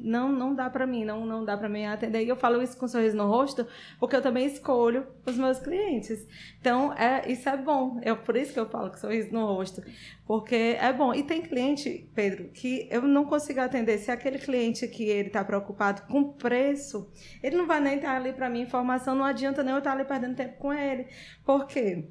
[0.00, 2.24] não, não dá para mim, não, não dá para mim atender.
[2.24, 3.64] E eu falo isso com um sorriso no rosto,
[4.00, 6.26] porque eu também escolho os meus clientes.
[6.60, 8.00] Então, é, isso é bom.
[8.02, 9.84] É por isso que eu falo com sorriso no rosto.
[10.26, 11.14] Porque é bom.
[11.14, 13.98] E tem cliente, Pedro, que eu não consigo atender.
[13.98, 17.08] Se aquele cliente que ele está preocupado com preço,
[17.40, 20.04] ele não vai nem estar ali para mim informação, não adianta nem eu estar ali
[20.04, 21.06] perdendo tempo com ele.
[21.44, 22.08] Por quê?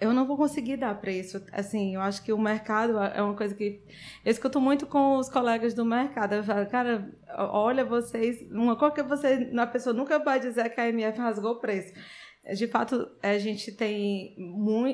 [0.00, 1.44] Eu não vou conseguir dar preço.
[1.52, 3.82] Assim, eu acho que o mercado é uma coisa que
[4.24, 6.34] eu escuto muito com os colegas do mercado.
[6.34, 10.80] Eu falo, cara, olha vocês, uma coisa que você, a pessoa nunca vai dizer que
[10.80, 11.92] a MF rasgou o preço
[12.54, 14.34] de fato, a gente tem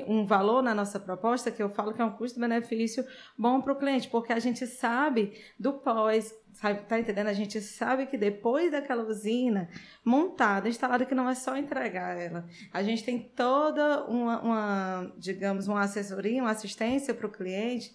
[0.07, 3.05] um valor na nossa proposta que eu falo que é um custo-benefício
[3.39, 7.29] bom para o cliente, porque a gente sabe do pós, tá entendendo?
[7.29, 9.69] A gente sabe que depois daquela usina
[10.05, 15.69] montada, instalada, que não é só entregar ela, a gente tem toda uma, uma digamos,
[15.69, 17.95] uma assessoria, uma assistência para o cliente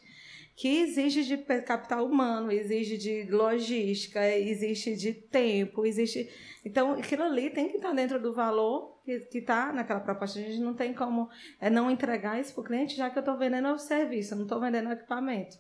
[0.56, 6.30] que exige de capital humano, exige de logística, existe de tempo, existe.
[6.63, 10.39] Então, aquilo ali tem que estar dentro do valor que está naquela proposta.
[10.39, 11.28] A gente não tem como
[11.60, 14.43] é, não entregar isso para o cliente, já que eu estou vendendo o serviço, não
[14.43, 15.58] estou vendendo o equipamento.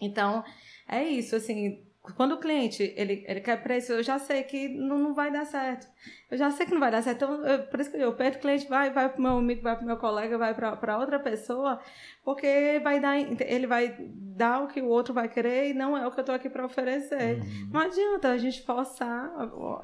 [0.00, 0.44] Então,
[0.86, 1.82] é isso, assim,
[2.16, 5.44] quando o cliente ele, ele quer preço, eu já sei que não, não vai dar
[5.44, 5.86] certo.
[6.30, 7.24] Eu já sei que não vai dar certo.
[7.24, 9.60] Então, eu, por isso que eu perto o cliente vai, vai para o meu amigo,
[9.60, 11.78] vai para o meu colega, vai para outra pessoa,
[12.24, 16.06] porque vai dar, ele vai dar o que o outro vai querer e não é
[16.06, 17.38] o que eu estou aqui para oferecer.
[17.38, 17.70] Uhum.
[17.70, 19.30] Não adianta a gente forçar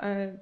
[0.01, 0.35] é,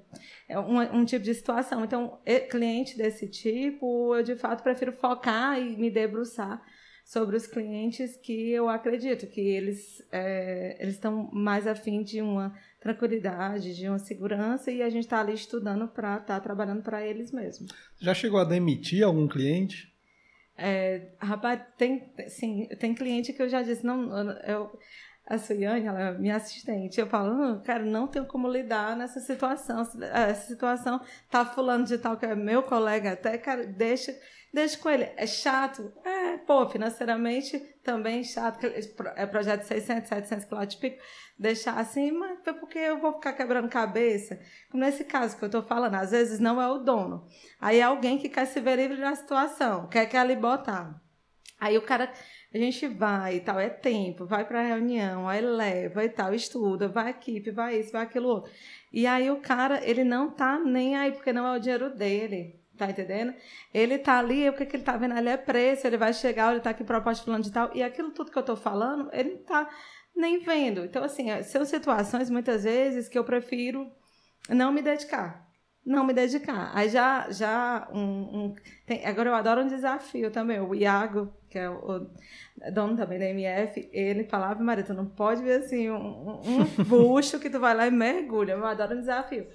[0.47, 1.83] é um, um, tipo de situação.
[1.83, 6.61] Então, cliente desse tipo, eu de fato prefiro focar e me debruçar
[7.05, 12.57] sobre os clientes que eu acredito que eles é, eles estão mais afim de uma
[12.79, 17.05] tranquilidade, de uma segurança e a gente está ali estudando para estar tá trabalhando para
[17.05, 17.71] eles mesmos.
[17.99, 19.93] Já chegou a demitir algum cliente?
[20.57, 24.71] É, rapaz, tem, sim, tem cliente que eu já disse, não, eu,
[25.27, 29.81] a Suiane, ela é minha assistente, eu falo, cara, não tenho como lidar nessa situação,
[30.01, 34.15] essa situação tá fulano de tal que é meu colega até, cara, deixa
[34.55, 35.11] Deixa com ele.
[35.17, 35.91] É chato?
[36.05, 38.65] É, pô, financeiramente também chato.
[39.17, 41.03] É projeto de 600, 700 km pico.
[41.37, 44.39] Deixar assim, mas é porque eu vou ficar quebrando cabeça.
[44.71, 47.27] Como nesse caso que eu tô falando, às vezes não é o dono.
[47.59, 51.01] Aí é alguém que quer se ver livre da situação, quer que ali botar.
[51.59, 52.09] Aí o cara,
[52.53, 56.87] a gente vai e tal, é tempo, vai pra reunião, aí leva e tal, estuda,
[56.87, 58.49] vai equipe, vai isso, vai aquilo outro.
[58.93, 62.64] E aí o cara, ele não tá nem aí, porque não é o dinheiro dele.
[62.77, 63.33] Tá entendendo?
[63.73, 66.51] Ele tá ali, o que, que ele tá vendo ali é preço, ele vai chegar,
[66.51, 69.35] ele tá aqui proposta falando de tal, e aquilo tudo que eu tô falando, ele
[69.35, 69.69] não tá
[70.15, 70.83] nem vendo.
[70.83, 73.89] Então, assim, são situações muitas vezes que eu prefiro
[74.49, 75.45] não me dedicar.
[75.85, 76.71] Não me dedicar.
[76.73, 78.55] Aí já, já um, um
[78.87, 80.59] tem, agora eu adoro um desafio também.
[80.59, 85.05] O Iago, que é o, o dono também da MF, ele falava, Maria, tu não
[85.05, 88.53] pode ver assim um, um bucho que tu vai lá e mergulha.
[88.53, 89.45] Eu adoro um desafio.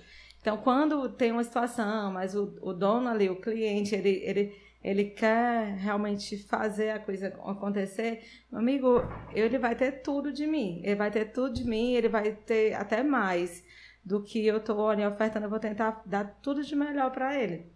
[0.40, 5.04] Então, quando tem uma situação, mas o, o dono ali, o cliente, ele, ele, ele
[5.04, 10.80] quer realmente fazer a coisa acontecer, meu amigo, ele vai ter tudo de mim.
[10.82, 13.62] Ele vai ter tudo de mim, ele vai ter até mais
[14.04, 15.46] do que eu estou ali ofertando.
[15.46, 17.70] Eu vou tentar dar tudo de melhor para ele.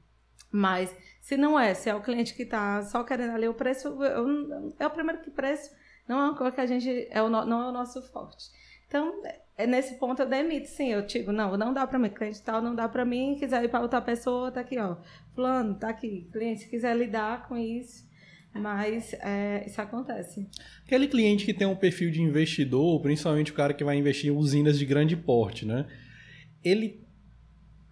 [0.51, 3.89] Mas, se não é, se é o cliente que está só querendo ali o preço,
[4.79, 5.71] é o primeiro que preço
[6.07, 8.51] não é uma coisa que a gente, é o, não é o nosso forte.
[8.95, 9.13] Então,
[9.59, 10.93] é nesse ponto eu demito, sim.
[10.93, 13.35] Eu digo, não, não dá para mim, cliente tal, não dá para mim.
[13.37, 14.95] Quiser ir para outra pessoa, tá aqui, ó.
[15.35, 16.29] Fulano, tá aqui.
[16.33, 18.09] Cliente, se quiser lidar com isso.
[18.55, 20.49] Mas é, isso acontece.
[20.87, 24.37] Aquele cliente que tem um perfil de investidor, principalmente o cara que vai investir em
[24.37, 25.87] usinas de grande porte, né?
[26.63, 27.03] Ele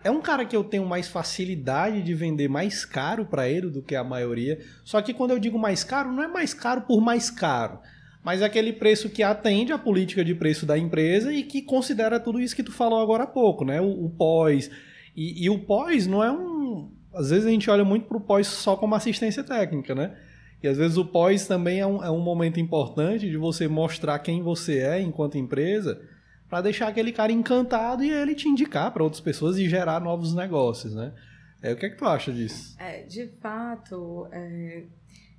[0.04, 3.82] é um cara que eu tenho mais facilidade de vender mais caro para ele do
[3.82, 4.60] que a maioria.
[4.84, 7.80] Só que quando eu digo mais caro, não é mais caro por mais caro
[8.24, 12.20] mas é aquele preço que atende à política de preço da empresa e que considera
[12.20, 13.80] tudo isso que tu falou agora há pouco, né?
[13.80, 14.70] O, o pós.
[15.16, 16.90] E, e, o pós não é um.
[17.12, 20.16] Às vezes a gente olha muito para o pós só como assistência técnica, né?
[20.62, 24.18] E às vezes o pós também é um, é um momento importante de você mostrar
[24.20, 26.00] quem você é enquanto empresa,
[26.48, 30.32] para deixar aquele cara encantado e ele te indicar para outras pessoas e gerar novos
[30.32, 31.12] negócios, né?
[31.60, 32.76] É, o que é que tu acha disso?
[32.78, 34.84] É, de fato, é,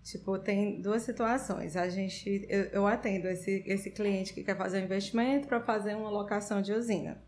[0.03, 1.77] Tipo, tem duas situações.
[1.77, 5.95] A gente, eu, eu atendo esse, esse cliente que quer fazer um investimento para fazer
[5.95, 7.21] uma locação de usina.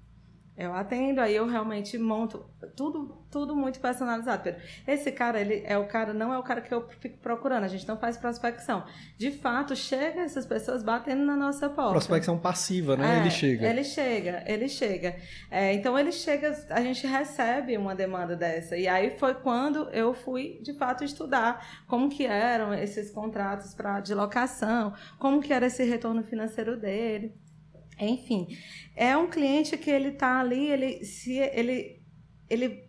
[0.57, 2.45] Eu atendo, aí eu realmente monto
[2.77, 4.61] tudo, tudo muito personalizado, Pedro.
[4.87, 7.67] Esse cara, ele é o cara, não é o cara que eu fico procurando, a
[7.67, 8.85] gente não faz prospecção.
[9.17, 11.91] De fato, chega essas pessoas batendo na nossa porta.
[11.91, 13.17] Prospecção passiva, né?
[13.17, 13.67] É, ele chega.
[13.67, 15.15] Ele chega, ele chega.
[15.51, 18.77] É, então ele chega, a gente recebe uma demanda dessa.
[18.77, 23.99] E aí foi quando eu fui, de fato, estudar como que eram esses contratos para
[23.99, 27.33] de locação, como que era esse retorno financeiro dele.
[27.99, 28.57] Enfim,
[28.95, 32.01] é um cliente que ele tá ali, ele se ele
[32.49, 32.85] ele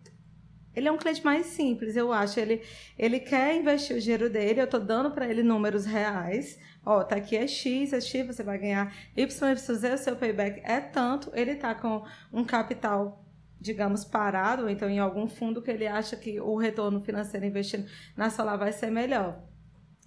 [0.77, 2.39] ele é um cliente mais simples, eu acho.
[2.39, 2.61] Ele,
[2.99, 6.59] ele quer investir o dinheiro dele, eu estou dando para ele números reais.
[6.85, 10.61] Ó, tá aqui é X, é X, você vai ganhar Y, Y, o seu payback
[10.63, 11.31] é tanto.
[11.33, 13.25] Ele tá com um capital,
[13.59, 18.29] digamos, parado, então em algum fundo que ele acha que o retorno financeiro investindo na
[18.29, 19.41] solar vai ser melhor.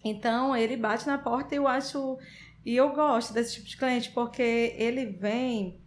[0.05, 2.17] Então, ele bate na porta e eu acho
[2.64, 5.81] e eu gosto desse tipo de cliente porque ele vem,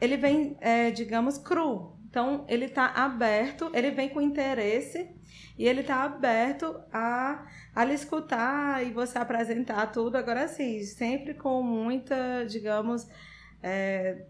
[0.00, 1.96] ele vem, é, digamos, cru.
[2.08, 5.08] Então, ele está aberto, ele vem com interesse
[5.56, 10.16] e ele está aberto a, a lhe escutar e você apresentar tudo.
[10.16, 13.06] Agora, sim, sempre com muita, digamos,
[13.62, 14.26] é,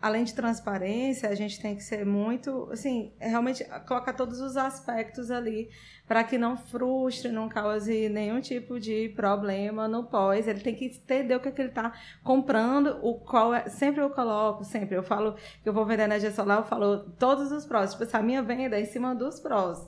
[0.00, 5.30] além de transparência, a gente tem que ser muito, assim, realmente colocar todos os aspectos
[5.30, 5.68] ali
[6.06, 10.48] para que não frustre, não cause nenhum tipo de problema no pós.
[10.48, 11.92] Ele tem que entender o que, é que ele está
[12.24, 13.68] comprando, o qual é.
[13.68, 14.96] Sempre eu coloco, sempre.
[14.96, 17.94] Eu falo que eu vou vender energia solar, eu falo todos os prós.
[17.94, 19.86] Tipo, a minha venda é em cima dos prós.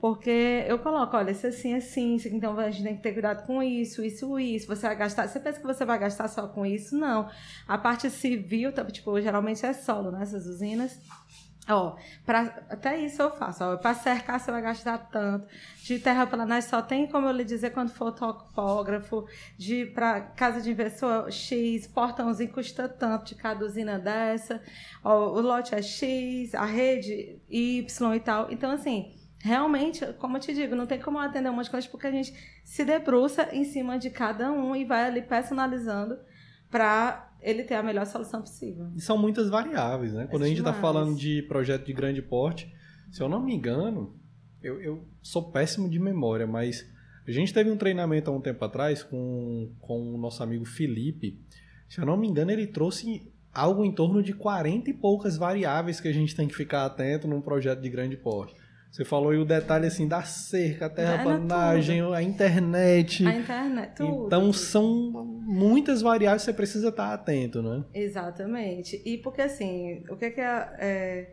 [0.00, 3.62] Porque eu coloco, olha, esse assim, assim, então a gente tem que ter cuidado com
[3.62, 4.66] isso, isso, isso.
[4.66, 5.28] Você vai gastar.
[5.28, 6.96] Você pensa que você vai gastar só com isso?
[6.96, 7.28] Não.
[7.68, 10.22] A parte civil, tá, tipo, geralmente é solo, né?
[10.22, 10.98] Essas usinas.
[11.68, 13.58] Ó, pra, até isso eu faço.
[13.78, 15.46] Para cercar você vai gastar tanto.
[15.82, 19.26] De terraplanagem só tem como eu lhe dizer quando for topógrafo.
[19.58, 24.62] De para casa de investidor X, portãozinho custa tanto de cada usina dessa.
[25.04, 28.50] Ó, o lote é X, a rede Y e tal.
[28.50, 32.10] Então assim, realmente, como eu te digo, não tem como atender umas coisas porque a
[32.10, 36.18] gente se debruça em cima de cada um e vai ali personalizando
[36.70, 38.88] para ele ter a melhor solução possível.
[38.94, 40.26] E são muitas variáveis, né?
[40.30, 42.72] Quando é a gente está falando de projeto de grande porte,
[43.10, 44.14] se eu não me engano,
[44.62, 46.86] eu, eu, sou péssimo de memória, mas
[47.26, 51.40] a gente teve um treinamento há um tempo atrás com, com o nosso amigo Felipe.
[51.88, 56.00] Se eu não me engano, ele trouxe algo em torno de 40 e poucas variáveis
[56.00, 58.54] que a gente tem que ficar atento num projeto de grande porte.
[58.90, 63.24] Você falou aí o detalhe assim da cerca, a terraplanagem, a internet.
[63.24, 64.26] A internet, tudo.
[64.26, 64.84] Então são
[65.46, 67.84] muitas variáveis que você precisa estar atento, né?
[67.94, 69.00] Exatamente.
[69.06, 71.32] E porque assim, o que é que é, é...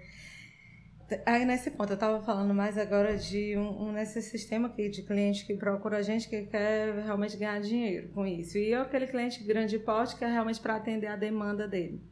[1.25, 5.01] Aí nesse ponto, eu estava falando mais agora de um, um, nesse sistema aqui de
[5.01, 8.59] cliente que procura a gente que quer realmente ganhar dinheiro com isso.
[8.59, 12.03] E eu, aquele cliente grande porte que é realmente para atender a demanda dele.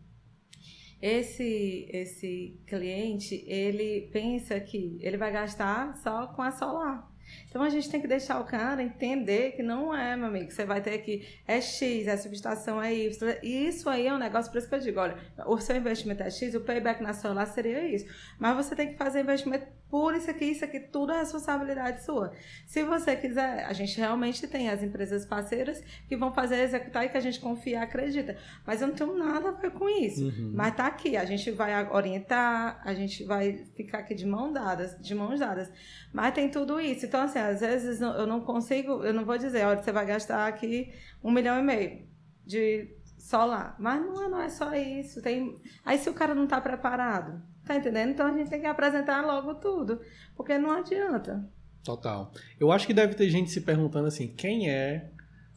[1.01, 7.15] Esse, esse cliente, ele pensa que ele vai gastar só com a solar.
[7.49, 10.51] Então a gente tem que deixar o cara entender que não é, meu amigo.
[10.51, 13.37] Você vai ter que é X, a subestação é Y.
[13.43, 16.23] E isso aí é um negócio, por isso que eu digo, olha, o seu investimento
[16.23, 18.05] é X, o payback na solar seria isso.
[18.39, 22.33] Mas você tem que fazer investimento por isso aqui, isso aqui, tudo é responsabilidade sua.
[22.67, 27.07] Se você quiser, a gente realmente tem as empresas parceiras que vão fazer executar e
[27.07, 28.35] que a gente confia, acredita.
[28.67, 30.25] Mas eu não tenho nada a ver com isso.
[30.25, 30.51] Uhum.
[30.53, 34.99] Mas tá aqui, a gente vai orientar, a gente vai ficar aqui de mão dadas,
[34.99, 35.71] de mãos dadas.
[36.11, 37.05] Mas tem tudo isso.
[37.05, 40.45] Então, assim, às vezes eu não consigo, eu não vou dizer, olha, você vai gastar
[40.45, 40.91] aqui
[41.23, 42.05] um milhão e meio
[42.45, 43.77] de solar.
[43.79, 45.21] Mas não é, não é só isso.
[45.21, 45.55] Tem...
[45.85, 48.11] Aí se o cara não está preparado, tá entendendo?
[48.11, 49.99] Então a gente tem que apresentar logo tudo,
[50.35, 51.47] porque não adianta.
[51.83, 52.31] Total.
[52.59, 55.11] Eu acho que deve ter gente se perguntando assim, quem é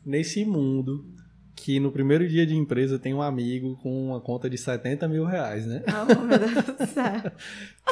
[0.05, 1.05] nesse mundo
[1.55, 5.25] que no primeiro dia de empresa tem um amigo com uma conta de 70 mil
[5.25, 5.83] reais, né?
[5.89, 7.33] Oh, meu Deus do céu.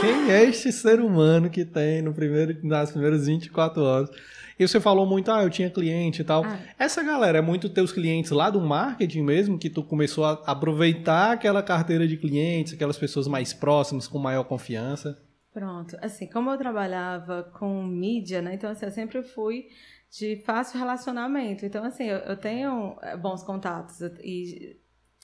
[0.00, 4.10] Quem é este ser humano que tem no primeiro, nas primeiras 24 horas
[4.58, 6.44] e você falou muito, ah, eu tinha cliente e tal.
[6.44, 6.58] Ah.
[6.78, 11.32] Essa galera é muito teus clientes lá do marketing mesmo, que tu começou a aproveitar
[11.32, 15.22] aquela carteira de clientes, aquelas pessoas mais próximas, com maior confiança?
[15.52, 15.96] Pronto.
[16.00, 18.54] Assim, como eu trabalhava com mídia, né?
[18.54, 19.66] Então, assim, eu sempre fui
[20.10, 21.66] de fácil relacionamento.
[21.66, 24.78] Então, assim, eu, eu tenho eh, bons contatos e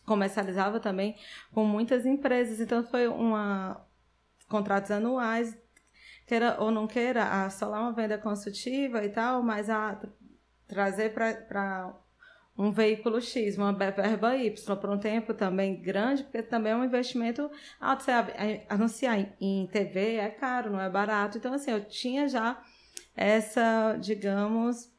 [0.05, 1.16] comercializava também
[1.53, 2.61] com muitas empresas.
[2.61, 3.87] Então, foi uma
[4.49, 5.57] contratos anuais
[6.33, 10.01] queira ou não queira, a solar uma venda consultiva e tal, mas a
[10.66, 11.95] trazer para
[12.57, 16.85] um veículo X, uma verba Y, por um tempo também grande, porque também é um
[16.85, 18.05] investimento alto.
[18.05, 18.12] Você
[18.66, 21.37] anunciar em TV é caro, não é barato.
[21.37, 22.62] Então, assim, eu tinha já
[23.14, 24.90] essa, digamos,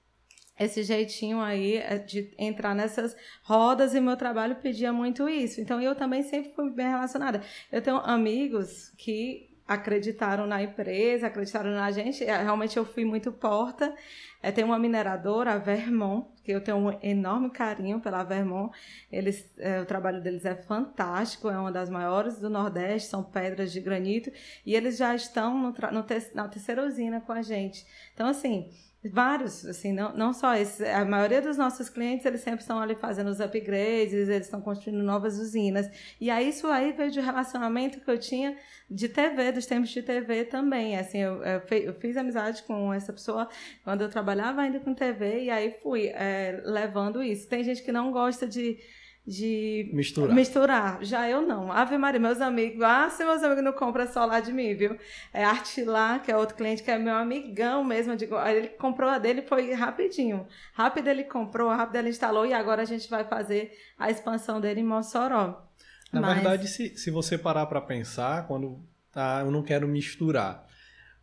[0.59, 5.59] esse jeitinho aí é, de entrar nessas rodas e meu trabalho pedia muito isso.
[5.59, 7.41] Então, eu também sempre fui bem relacionada.
[7.71, 12.23] Eu tenho amigos que acreditaram na empresa, acreditaram na gente.
[12.23, 13.95] É, realmente eu fui muito porta.
[14.41, 18.75] É, tem uma mineradora, a Vermont, que eu tenho um enorme carinho pela Vermont.
[19.11, 23.71] Eles, é, o trabalho deles é fantástico, é uma das maiores do Nordeste, são pedras
[23.71, 24.31] de granito,
[24.65, 27.85] e eles já estão no, no te, na terceira usina com a gente.
[28.13, 28.69] Então, assim,
[29.11, 30.53] Vários, assim, não, não só.
[30.95, 35.03] A maioria dos nossos clientes, eles sempre estão ali fazendo os upgrades, eles estão construindo
[35.03, 35.89] novas usinas.
[36.21, 38.57] E aí, isso aí veio de relacionamento que eu tinha
[38.89, 40.97] de TV, dos tempos de TV também.
[40.97, 43.49] Assim, eu, eu, eu fiz amizade com essa pessoa
[43.83, 47.49] quando eu trabalhava ainda com TV, e aí fui é, levando isso.
[47.49, 48.79] Tem gente que não gosta de
[49.25, 50.35] de misturar.
[50.35, 51.03] misturar.
[51.03, 51.71] Já eu não.
[51.71, 54.97] Ave Maria, meus amigos, ah, se meus amigos não compram só lá de mim, viu?
[55.33, 58.15] É Artilá, que é outro cliente que é meu amigão mesmo.
[58.17, 60.45] Digo, ele comprou a dele, foi rapidinho.
[60.73, 64.81] Rápido ele comprou, rápido ele instalou e agora a gente vai fazer a expansão dele
[64.81, 65.69] em Mossoró.
[66.11, 66.33] Na Mas...
[66.35, 68.83] verdade, se, se você parar para pensar, quando
[69.15, 70.67] ah, eu não quero misturar,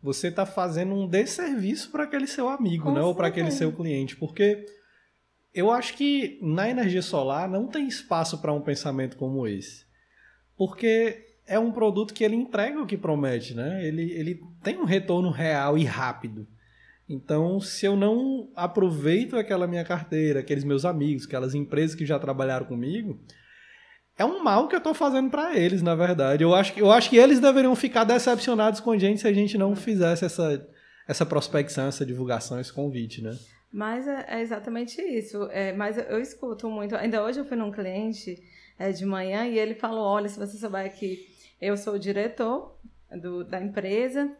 [0.01, 3.01] você está fazendo um desserviço para aquele seu amigo, Com né?
[3.01, 4.65] Ou para aquele seu cliente, porque
[5.53, 9.85] eu acho que na energia solar não tem espaço para um pensamento como esse.
[10.57, 13.85] porque é um produto que ele entrega o que promete, né?
[13.85, 16.47] Ele, ele tem um retorno real e rápido.
[17.09, 22.17] Então, se eu não aproveito aquela minha carteira, aqueles meus amigos, aquelas empresas que já
[22.17, 23.19] trabalharam comigo,
[24.17, 26.43] é um mal que eu estou fazendo para eles, na verdade.
[26.43, 29.33] Eu acho, que, eu acho que eles deveriam ficar decepcionados com a gente se a
[29.33, 30.65] gente não fizesse essa,
[31.05, 33.35] essa prospecção, essa divulgação, esse convite, né?
[33.71, 35.43] Mas é, é exatamente isso.
[35.51, 36.95] É, mas eu, escuto muito.
[36.95, 38.41] Ainda hoje eu fui num cliente
[38.77, 41.25] é, de manhã e ele falou: olha, se você souber que
[41.61, 42.77] eu sou o diretor
[43.09, 44.35] do, da empresa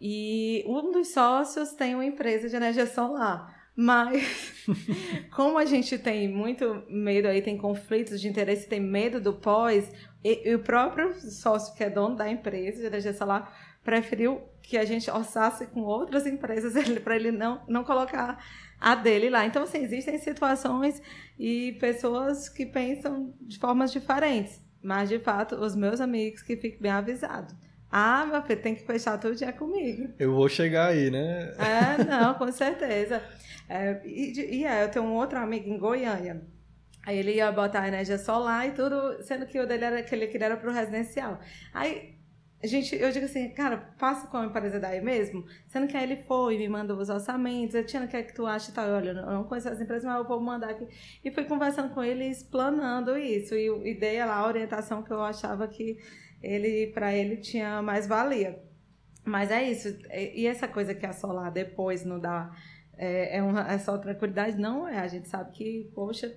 [0.00, 3.60] e um dos sócios tem uma empresa de energia solar.
[3.74, 4.66] Mas,
[5.34, 9.90] como a gente tem muito medo aí, tem conflitos de interesse, tem medo do pós,
[10.22, 14.78] e, e o próprio sócio que é dono da empresa de energia solar preferiu que
[14.78, 18.42] a gente orçasse com outras empresas para ele não, não colocar
[18.80, 19.44] a dele lá.
[19.46, 21.02] Então, assim, existem situações
[21.38, 24.60] e pessoas que pensam de formas diferentes.
[24.82, 27.54] Mas, de fato, os meus amigos que fiquem bem avisados.
[27.90, 30.14] Ah, meu filho, tem que fechar todo dia comigo.
[30.18, 31.52] Eu vou chegar aí, né?
[31.58, 33.22] É, não, com certeza.
[33.68, 36.42] É, e, e é, eu tenho um outro amigo em Goiânia.
[37.04, 40.28] Aí ele ia botar energia solar e tudo, sendo que o dele era que ele
[40.28, 41.38] queria era pro residencial.
[41.74, 42.11] Aí
[42.62, 45.44] a gente, eu digo assim, cara, passa com a empresa daí mesmo.
[45.66, 48.46] Sendo que aí ele foi, me mandou os orçamentos, eu tinha que é que tu
[48.46, 48.88] acha e tal.
[48.88, 50.86] Olha, eu não conheço as empresas, mas eu vou mandar aqui.
[51.24, 53.56] E fui conversando com ele, explanando isso.
[53.56, 55.98] E, e dei lá a orientação que eu achava que
[56.40, 58.62] ele, para ele, tinha mais valia.
[59.24, 59.88] Mas é isso.
[60.12, 62.54] E essa coisa que a Solar depois não dá.
[62.96, 64.56] É, é, uma, é só tranquilidade?
[64.56, 65.00] Não é.
[65.00, 66.32] A gente sabe que, poxa,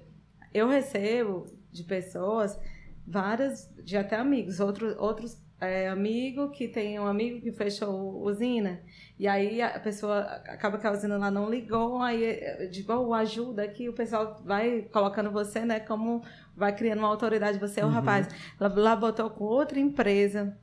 [0.51, 2.59] eu recebo de pessoas
[3.05, 8.81] várias, de até amigos, outros, outros é, amigo que tem um amigo que fechou usina
[9.17, 13.63] e aí a pessoa acaba que a usina lá não ligou aí digo oh, ajuda
[13.63, 16.21] aqui o pessoal vai colocando você né como
[16.55, 17.93] vai criando uma autoridade você é o uhum.
[17.93, 18.27] rapaz
[18.59, 20.57] lá, lá botou com outra empresa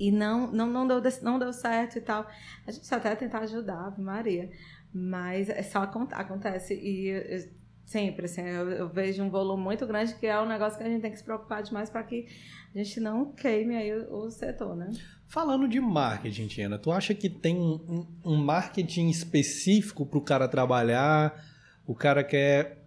[0.00, 2.26] e não não não deu não deu certo e tal
[2.66, 4.50] a gente até tentar ajudar Maria
[4.92, 7.57] mas é só acontece e
[7.88, 10.90] Sempre, assim, eu, eu, vejo um volume muito grande que é um negócio que a
[10.90, 12.26] gente tem que se preocupar demais para que
[12.74, 14.90] a gente não queime aí o, o, setor, né?
[15.26, 20.46] Falando de marketing, Tiana, tu acha que tem um, um marketing específico para o cara
[20.46, 21.42] trabalhar?
[21.86, 22.84] O cara quer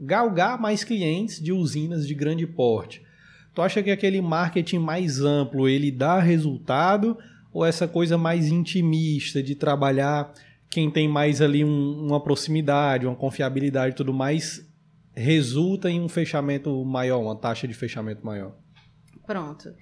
[0.00, 3.02] galgar mais clientes de usinas de grande porte.
[3.54, 7.18] Tu acha que aquele marketing mais amplo ele dá resultado
[7.52, 10.32] ou essa coisa mais intimista de trabalhar
[10.70, 14.66] quem tem mais ali um, uma proximidade, uma confiabilidade e tudo mais,
[15.14, 18.56] resulta em um fechamento maior, uma taxa de fechamento maior.
[19.26, 19.74] Pronto.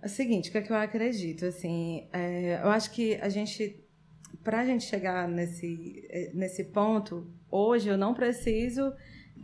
[0.00, 1.44] É o seguinte, o que, é que eu acredito?
[1.44, 3.84] Assim, é, eu acho que a gente,
[4.44, 8.92] para a gente chegar nesse, é, nesse ponto, hoje eu não preciso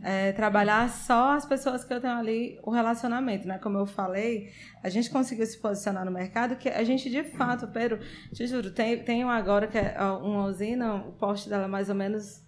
[0.01, 3.57] é, trabalhar só as pessoas que eu tenho ali o relacionamento, né?
[3.57, 4.51] Como eu falei,
[4.83, 7.99] a gente conseguiu se posicionar no mercado que a gente de fato, Pedro,
[8.31, 11.95] te juro, tem, tem agora que é uma usina, o poste dela é mais ou
[11.95, 12.43] menos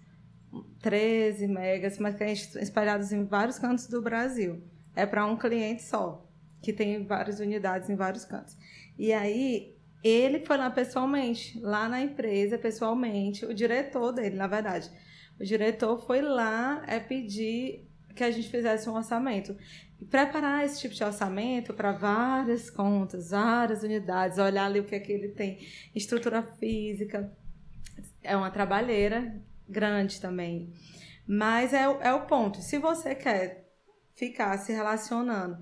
[0.80, 4.62] 13 megas, mas que é espalhados em vários cantos do Brasil.
[4.94, 6.26] É para um cliente só,
[6.62, 8.56] que tem várias unidades em vários cantos.
[8.98, 14.90] E aí ele foi lá pessoalmente, lá na empresa, pessoalmente, o diretor dele, na verdade
[15.40, 19.56] o diretor foi lá é, pedir que a gente fizesse um orçamento.
[20.00, 24.94] E preparar esse tipo de orçamento para várias contas, várias unidades, olhar ali o que
[24.94, 25.58] é que ele tem,
[25.94, 27.32] estrutura física.
[28.22, 30.72] É uma trabalheira grande também.
[31.26, 32.60] Mas é, é o ponto.
[32.60, 33.68] Se você quer
[34.14, 35.58] ficar se relacionando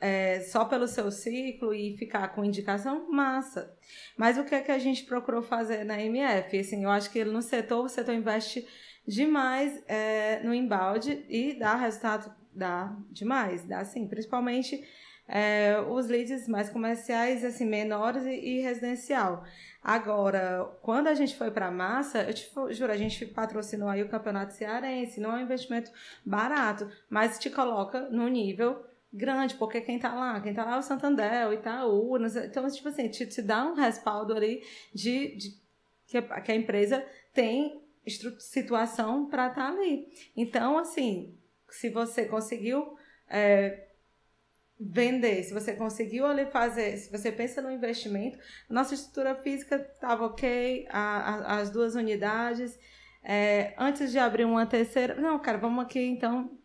[0.00, 3.72] é, só pelo seu ciclo e ficar com indicação, massa.
[4.16, 6.58] Mas o que é que a gente procurou fazer na MF?
[6.58, 8.66] Assim, eu acho que no setor, o setor investe
[9.06, 14.82] demais é, no embalde e dá resultado, dá demais, dá sim, principalmente
[15.28, 19.44] é, os leads mais comerciais, assim, menores e, e, residencial.
[19.82, 24.08] Agora, quando a gente foi para massa, eu te juro, a gente patrocinou aí o
[24.08, 25.90] Campeonato Cearense, não é um investimento
[26.24, 30.78] barato, mas te coloca no nível grande, porque quem tá lá, quem tá lá é
[30.78, 34.62] o Santander, o Itaú, então, tipo assim, te, te dá um respaldo ali
[34.94, 35.62] de, de
[36.06, 40.08] que, que a empresa tem situação para estar tá ali.
[40.36, 41.36] Então, assim,
[41.70, 42.96] se você conseguiu
[43.28, 43.88] é,
[44.78, 48.38] vender, se você conseguiu ali fazer, se você pensa no investimento,
[48.68, 52.78] nossa estrutura física estava ok, a, a, as duas unidades.
[53.24, 56.58] É, antes de abrir uma terceira, não, cara, vamos aqui então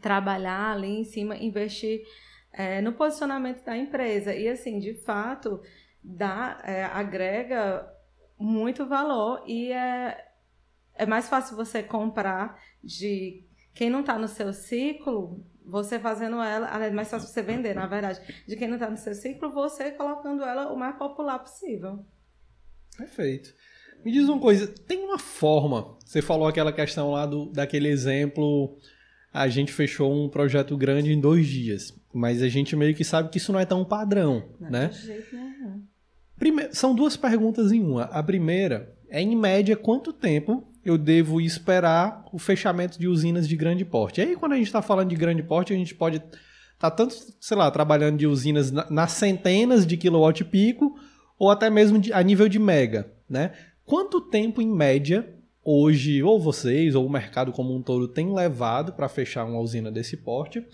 [0.00, 2.02] trabalhar ali em cima, investir
[2.52, 4.34] é, no posicionamento da empresa.
[4.34, 5.60] E assim, de fato,
[6.02, 7.88] dá, é, agrega
[8.38, 10.29] muito valor e é,
[11.00, 13.42] é mais fácil você comprar de
[13.72, 17.86] quem não está no seu ciclo você fazendo ela, é mais fácil você vender, na
[17.86, 22.04] verdade, de quem não está no seu ciclo, você colocando ela o mais popular possível.
[22.96, 23.54] Perfeito.
[24.04, 28.76] Me diz uma coisa, tem uma forma, você falou aquela questão lá do, daquele exemplo,
[29.32, 33.28] a gente fechou um projeto grande em dois dias, mas a gente meio que sabe
[33.28, 34.88] que isso não é tão padrão, não, né?
[34.88, 35.84] De jeito nenhum.
[36.36, 38.04] Primeiro, são duas perguntas em uma.
[38.04, 43.56] A primeira é, em média, quanto tempo eu devo esperar o fechamento de usinas de
[43.56, 44.20] grande porte?
[44.20, 46.30] E aí, quando a gente está falando de grande porte, a gente pode estar
[46.78, 50.94] tá tanto, sei lá, trabalhando de usinas nas centenas de quilowatt-pico
[51.38, 53.52] ou até mesmo de, a nível de mega, né?
[53.84, 55.28] Quanto tempo, em média,
[55.64, 59.90] hoje, ou vocês, ou o mercado como um todo, tem levado para fechar uma usina
[59.90, 60.64] desse porte?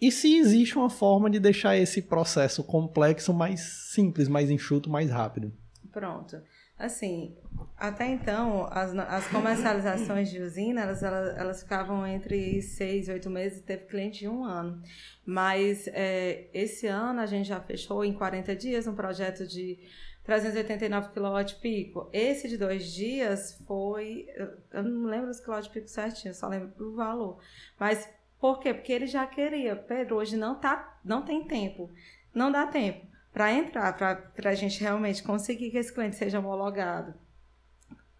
[0.00, 3.60] E se existe uma forma de deixar esse processo complexo mais
[3.92, 5.52] simples, mais enxuto, mais rápido?
[5.90, 6.40] Pronto.
[6.78, 7.36] Assim,
[7.76, 13.60] até então, as, as comercializações de usina, elas, elas, elas ficavam entre seis oito meses,
[13.62, 14.80] teve cliente de um ano.
[15.26, 19.76] Mas é, esse ano a gente já fechou em 40 dias um projeto de
[20.22, 22.08] 389 kW-pico.
[22.12, 24.26] Esse de dois dias foi.
[24.72, 27.40] Eu não lembro os kW-pico certinho, só lembro do valor.
[27.78, 28.08] Mas
[28.40, 28.72] por quê?
[28.72, 29.74] Porque ele já queria.
[29.74, 31.90] Pedro, hoje não, tá, não tem tempo.
[32.32, 37.14] Não dá tempo para entrar, para a gente realmente conseguir que esse cliente seja homologado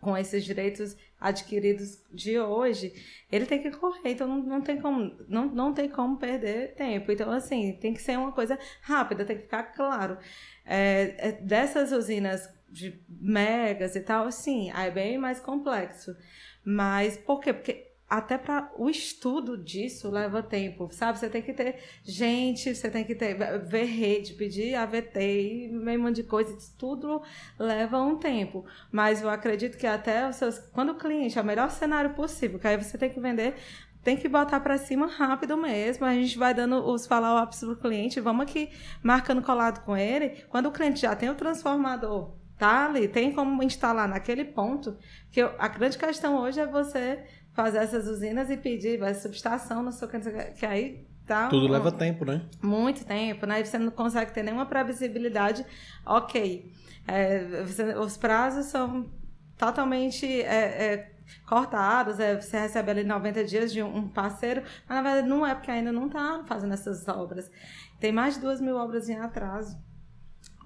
[0.00, 2.92] com esses direitos adquiridos de hoje,
[3.30, 7.11] ele tem que correr, então não, não, tem como, não, não tem como perder tempo.
[7.11, 10.16] Então, assim, tem que ser uma coisa rápida, tem que ficar claro.
[10.64, 16.16] É, é, dessas usinas de megas e tal, sim, é bem mais complexo.
[16.64, 17.52] Mas por quê?
[17.52, 21.18] Porque até para o estudo disso leva tempo, sabe?
[21.18, 23.34] Você tem que ter gente, você tem que ter
[23.66, 27.20] ver rede, pedir AVT meio de coisa, tudo
[27.59, 28.64] leva um tempo.
[28.90, 32.59] Mas eu acredito que até os seus, quando o cliente é o melhor cenário possível,
[32.59, 33.54] que aí você tem que vender
[34.02, 36.06] tem que botar para cima rápido mesmo.
[36.06, 38.70] A gente vai dando os follow-ups pro cliente, vamos aqui
[39.02, 40.44] marcando colado com ele.
[40.48, 44.96] Quando o cliente já tem o transformador, tá ali, tem como instalar naquele ponto,
[45.30, 47.22] que eu, a grande questão hoje é você
[47.59, 50.20] fazer essas usinas e pedir vai, subestação, não sei o que,
[50.52, 51.48] que aí tá.
[51.48, 52.42] Tudo um, leva tempo, né?
[52.62, 53.64] Muito tempo, né?
[53.64, 55.66] Você não consegue ter nenhuma previsibilidade.
[56.06, 56.72] Ok.
[57.09, 59.11] É, você, os prazos são
[59.56, 61.12] totalmente é, é,
[61.48, 65.52] cortados, é, você recebe ali 90 dias de um parceiro, mas na verdade não é
[65.52, 67.50] porque ainda não está fazendo essas obras.
[67.98, 69.76] Tem mais de duas mil obras em atraso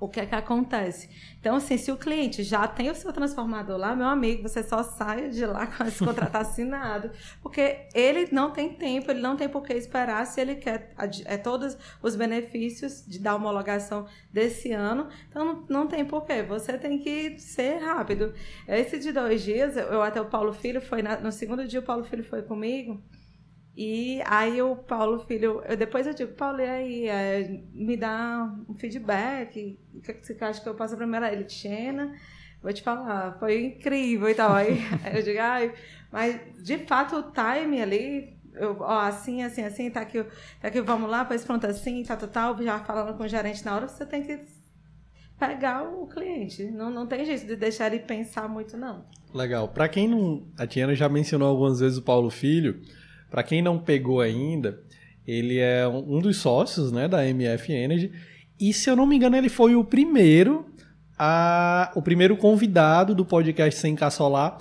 [0.03, 1.09] o que é que acontece?
[1.39, 4.83] Então, assim, se o cliente já tem o seu transformador lá, meu amigo, você só
[4.83, 9.49] sai de lá com esse contrato assinado, porque ele não tem tempo, ele não tem
[9.49, 10.93] por que esperar se ele quer
[11.25, 16.77] é, todos os benefícios de dar homologação desse ano, então não, não tem porquê, você
[16.77, 18.35] tem que ser rápido.
[18.67, 21.85] Esse de dois dias, eu até o Paulo Filho foi, na, no segundo dia o
[21.85, 23.01] Paulo Filho foi comigo,
[23.77, 28.53] e aí o Paulo Filho, eu, depois eu digo, Paulo, e aí, é, me dá
[28.69, 31.33] um feedback, o que, que você acha que eu passo a primeira?
[31.33, 32.15] Ele, Tiena,
[32.63, 34.53] vou te falar, foi incrível e tal.
[34.55, 34.79] Aí
[35.15, 35.73] eu digo, ai,
[36.11, 40.23] mas de fato o time ali, eu, ó, assim, assim, assim, tá aqui,
[40.61, 43.75] tá aqui, vamos lá, pois pronto, assim, tá total, já falando com o gerente na
[43.75, 44.39] hora, você tem que
[45.39, 46.71] pegar o cliente.
[46.71, 49.07] Não, não tem jeito de deixar ele pensar muito, não.
[49.35, 49.67] Legal.
[49.67, 50.47] Para quem não.
[50.59, 52.81] A Tiana já mencionou algumas vezes o Paulo Filho.
[53.33, 54.79] Para quem não pegou ainda,
[55.27, 58.13] ele é um dos sócios né, da MF Energy.
[58.61, 60.67] E se eu não me engano, ele foi o primeiro
[61.19, 64.59] a, o primeiro convidado do podcast Sem Solar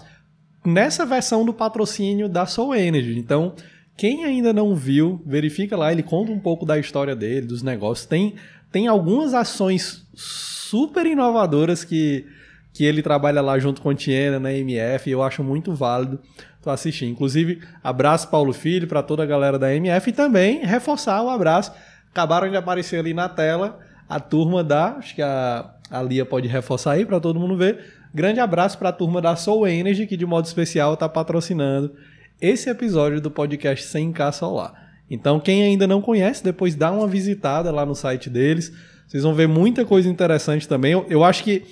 [0.65, 3.19] nessa versão do patrocínio da Soul Energy.
[3.19, 3.55] Então,
[3.97, 8.07] quem ainda não viu, verifica lá, ele conta um pouco da história dele, dos negócios.
[8.07, 8.35] Tem,
[8.71, 12.25] tem algumas ações super inovadoras que,
[12.73, 16.19] que ele trabalha lá junto com a Tiena na MF, e eu acho muito válido
[16.61, 17.05] tu assistir.
[17.05, 21.71] Inclusive, abraço Paulo Filho para toda a galera da MF e também reforçar o abraço.
[22.11, 26.47] Acabaram de aparecer ali na tela a turma da, acho que a, a Lia pode
[26.47, 27.79] reforçar aí para todo mundo ver.
[28.13, 31.93] Grande abraço para a turma da Soul Energy que de modo especial está patrocinando
[32.41, 34.73] esse episódio do podcast 100K Solar.
[35.09, 38.71] Então, quem ainda não conhece, depois dá uma visitada lá no site deles.
[39.07, 40.93] Vocês vão ver muita coisa interessante também.
[40.93, 41.63] Eu, eu acho que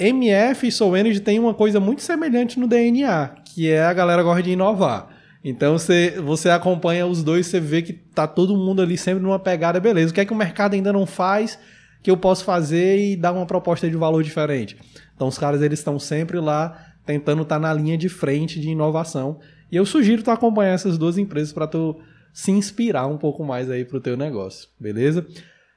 [0.00, 4.22] MF e Soul Energy tem uma coisa muito semelhante no DNA, que é a galera
[4.22, 5.08] gosta de inovar.
[5.44, 9.38] Então você, você acompanha os dois, você vê que tá todo mundo ali sempre numa
[9.38, 10.10] pegada, beleza.
[10.10, 11.58] O que é que o mercado ainda não faz
[12.02, 14.78] que eu posso fazer e dar uma proposta de valor diferente?
[15.14, 18.70] Então os caras eles estão sempre lá tentando estar tá na linha de frente de
[18.70, 19.38] inovação.
[19.70, 22.00] E eu sugiro tu acompanhar essas duas empresas para tu
[22.32, 25.26] se inspirar um pouco mais aí pro teu negócio, beleza?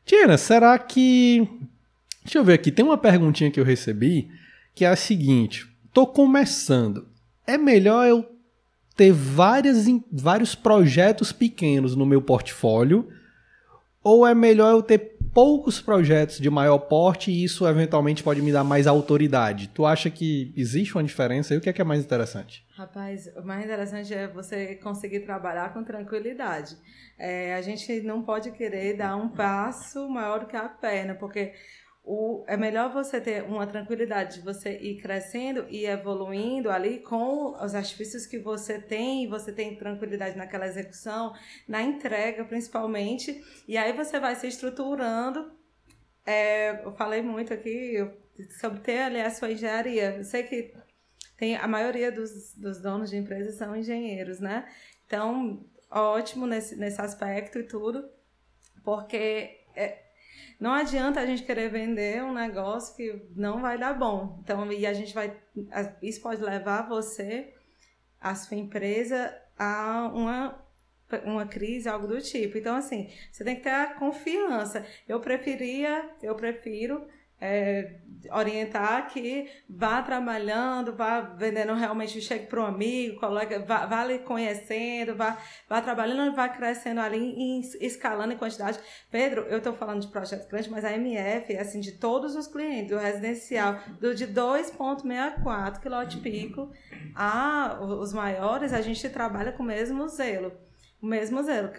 [0.05, 1.47] Tina, será que
[2.23, 4.29] Deixa eu ver aqui, tem uma perguntinha que eu recebi
[4.73, 7.07] que é a seguinte: tô começando
[7.45, 8.25] é melhor eu
[8.95, 13.09] ter várias, vários projetos pequenos no meu portfólio?
[14.03, 18.51] Ou é melhor eu ter poucos projetos de maior porte e isso eventualmente pode me
[18.51, 19.69] dar mais autoridade?
[19.73, 22.65] Tu acha que existe uma diferença e o que é, que é mais interessante?
[22.75, 26.77] Rapaz, o mais interessante é você conseguir trabalhar com tranquilidade.
[27.17, 31.53] É, a gente não pode querer dar um passo maior do que a perna, porque
[32.03, 37.53] o, é melhor você ter uma tranquilidade de você ir crescendo e evoluindo ali com
[37.63, 41.33] os artifícios que você tem, você tem tranquilidade naquela execução,
[41.65, 45.53] na entrega principalmente, e aí você vai se estruturando.
[46.25, 47.97] É, eu falei muito aqui
[48.59, 50.17] sobre ter ali a sua engenharia.
[50.17, 50.73] Eu sei que
[51.37, 54.67] tem a maioria dos, dos donos de empresas são engenheiros, né?
[55.05, 58.09] Então, ótimo nesse, nesse aspecto e tudo,
[58.83, 60.02] porque é,
[60.59, 64.39] não adianta a gente querer vender um negócio que não vai dar bom.
[64.43, 65.35] Então, e a gente vai.
[66.01, 67.53] Isso pode levar você,
[68.19, 70.65] a sua empresa, a uma,
[71.25, 72.57] uma crise, algo do tipo.
[72.57, 74.85] Então, assim, você tem que ter a confiança.
[75.07, 77.05] Eu preferia, eu prefiro
[77.43, 77.95] é,
[78.31, 84.19] orientar que vá trabalhando, vá vendendo realmente, chegue para um amigo, colega, vá, vá lhe
[84.19, 85.37] conhecendo, vá,
[85.67, 88.79] vá trabalhando, vá crescendo ali, em, escalando em quantidade.
[89.11, 92.91] Pedro, eu estou falando de projetos grandes, mas a MF, assim, de todos os clientes,
[92.91, 96.71] do residencial, do de 2,64 quilowatt pico,
[97.13, 100.53] a os maiores, a gente trabalha com o mesmo zelo
[101.03, 101.69] o mesmo zelo.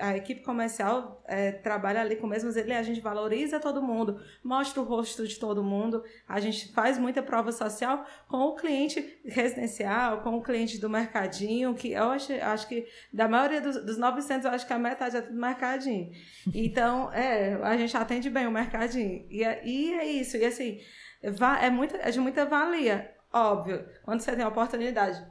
[0.00, 3.80] A, equipe comercial é, trabalha ali com o mesmo zelo e a gente valoriza todo
[3.80, 8.56] mundo, mostra o rosto de todo mundo, a gente faz muita prova social com o
[8.56, 13.76] cliente residencial, com o cliente do mercadinho, que eu acho, acho que da maioria dos,
[13.84, 16.10] dos 900, eu acho que a metade é tudo mercadinho.
[16.52, 19.24] Então, é, a gente atende bem o mercadinho.
[19.30, 20.80] E é, e é isso, e assim,
[21.22, 23.14] é, muita, é de muita valia.
[23.32, 25.24] Óbvio, quando você tem a oportunidade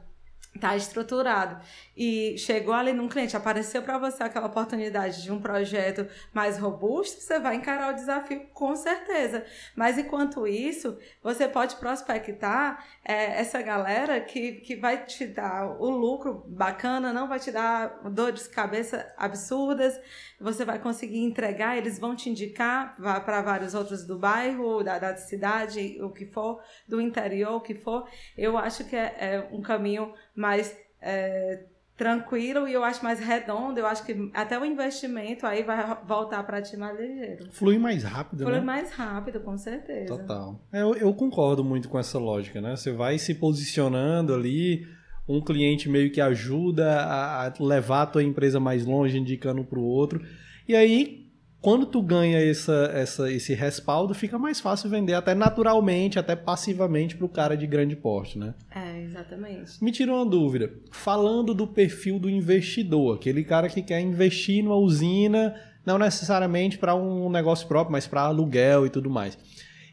[0.60, 1.60] tá estruturado
[1.96, 7.20] e chegou ali num cliente, apareceu para você aquela oportunidade de um projeto mais robusto,
[7.20, 9.44] você vai encarar o desafio com certeza.
[9.74, 15.88] Mas enquanto isso, você pode prospectar é, essa galera que, que vai te dar o
[15.90, 19.98] lucro bacana, não vai te dar dores de cabeça absurdas,
[20.40, 25.16] você vai conseguir entregar, eles vão te indicar para vários outros do bairro, da, da
[25.16, 28.08] cidade, o que for, do interior, o que for.
[28.36, 31.64] Eu acho que é, é um caminho mais é,
[31.96, 33.78] tranquilo e eu acho mais redondo.
[33.78, 37.50] Eu acho que até o investimento aí vai voltar para ti mais ligeiro.
[37.52, 38.60] Flui mais rápido, Flui né?
[38.60, 40.16] mais rápido, com certeza.
[40.16, 40.60] Total.
[40.72, 42.76] É, eu, eu concordo muito com essa lógica, né?
[42.76, 44.86] Você vai se posicionando ali
[45.28, 49.84] um cliente meio que ajuda a levar a tua empresa mais longe, indicando para o
[49.84, 50.24] outro.
[50.66, 51.21] E aí,
[51.62, 57.16] quando tu ganha essa, essa, esse respaldo, fica mais fácil vender até naturalmente, até passivamente
[57.16, 58.52] para o cara de grande porte, né?
[58.74, 59.82] É, exatamente.
[59.82, 60.74] Me tira uma dúvida.
[60.90, 65.54] Falando do perfil do investidor, aquele cara que quer investir numa usina,
[65.86, 69.38] não necessariamente para um negócio próprio, mas para aluguel e tudo mais.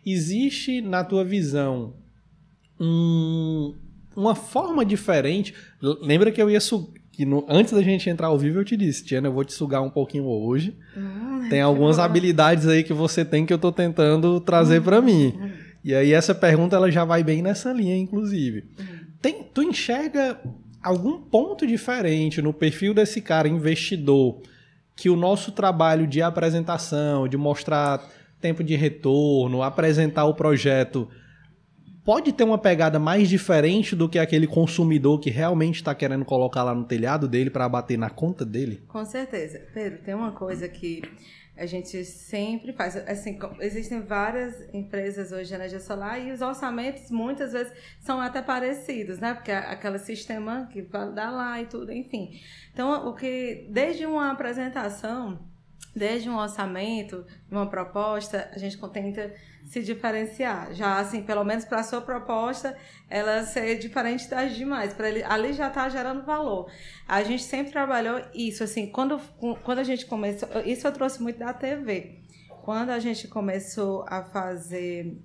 [0.04, 1.94] Existe, na tua visão,
[2.80, 3.76] um,
[4.16, 5.54] uma forma diferente.
[5.80, 6.60] Lembra que eu ia
[7.20, 9.52] que no, antes da gente entrar ao vivo eu te disse, Tiana, eu vou te
[9.52, 10.74] sugar um pouquinho hoje.
[10.96, 12.04] Hum, tem algumas bom.
[12.04, 15.34] habilidades aí que você tem que eu tô tentando trazer hum, para mim.
[15.38, 15.50] Hum.
[15.84, 18.70] E aí essa pergunta ela já vai bem nessa linha, inclusive.
[18.80, 18.84] Hum.
[19.22, 20.40] Tem, tu enxerga
[20.82, 24.42] algum ponto diferente no perfil desse cara investidor
[24.96, 28.02] que o nosso trabalho de apresentação, de mostrar
[28.40, 31.06] tempo de retorno, apresentar o projeto
[32.10, 36.64] pode ter uma pegada mais diferente do que aquele consumidor que realmente está querendo colocar
[36.64, 38.84] lá no telhado dele para bater na conta dele?
[38.88, 39.62] Com certeza.
[39.76, 41.04] Pedro, tem uma coisa que
[41.56, 42.96] a gente sempre faz.
[42.96, 48.42] Assim, existem várias empresas hoje de energia solar e os orçamentos muitas vezes são até
[48.42, 49.36] parecidos, né?
[49.36, 52.32] Porque é aquele sistema que vai dar lá e tudo, enfim.
[52.74, 55.48] Então, o que desde uma apresentação,
[55.96, 59.32] desde um orçamento, uma proposta, a gente tenta
[59.70, 60.74] se diferenciar.
[60.74, 62.76] Já assim, pelo menos para a sua proposta,
[63.08, 66.72] ela ser diferente das demais, para ele ali já está gerando valor.
[67.08, 69.20] A gente sempre trabalhou isso assim, quando
[69.64, 72.24] quando a gente começou, isso eu trouxe muito da TV.
[72.64, 75.18] Quando a gente começou a fazer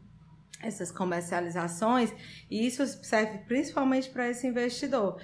[0.63, 2.13] essas comercializações,
[2.51, 5.19] isso serve principalmente para esse investidor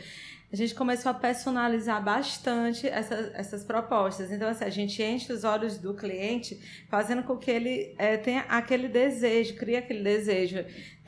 [0.52, 4.32] a gente começou a personalizar bastante essa, essas propostas.
[4.32, 8.40] Então, assim, a gente enche os olhos do cliente, fazendo com que ele é, tenha
[8.48, 10.64] aquele desejo, crie aquele desejo.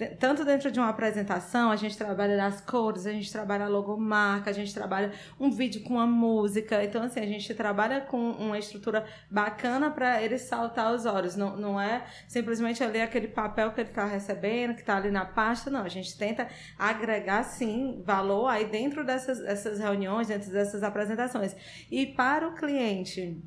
[0.06, 4.50] Tanto dentro de uma apresentação, a gente trabalha as cores, a gente trabalha a logomarca,
[4.50, 6.82] a gente trabalha um vídeo com a música.
[6.84, 11.36] Então, assim, a gente trabalha com uma estrutura bacana para ele saltar os olhos.
[11.36, 15.24] Não, não é simplesmente ali aquele papel que ele está recebendo, que está ali na
[15.24, 15.82] pasta, não.
[15.82, 16.48] A gente tenta
[16.78, 21.56] agregar, sim, valor aí dentro dessas, dessas reuniões, dentro dessas apresentações.
[21.90, 23.42] E para o cliente,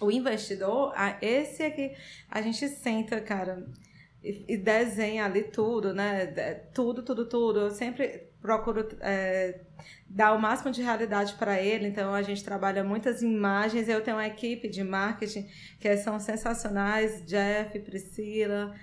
[0.00, 1.94] o investidor, esse é que
[2.30, 3.66] a gente senta, cara
[4.48, 6.26] e, desenha ali tudo, né?
[6.74, 7.60] Tudo, tudo, tudo.
[7.60, 9.60] Eu sempre procuro é,
[10.08, 13.88] dar o máximo de realidade para ele, então a gente trabalha muitas imagens.
[13.88, 15.48] Eu tenho uma equipe de marketing
[15.78, 18.74] que são sensacionais: Jeff, Priscila,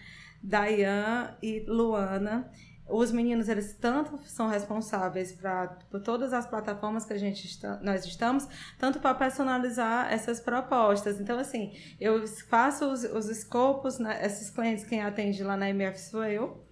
[0.42, 2.52] Dayan e Luana
[2.88, 7.80] os meninos eles tanto são responsáveis para por todas as plataformas que a gente está,
[7.82, 11.20] nós estamos, tanto para personalizar essas propostas.
[11.20, 16.00] Então assim, eu faço os, os escopos, né, esses clientes quem atende lá na MF
[16.00, 16.64] sou eu.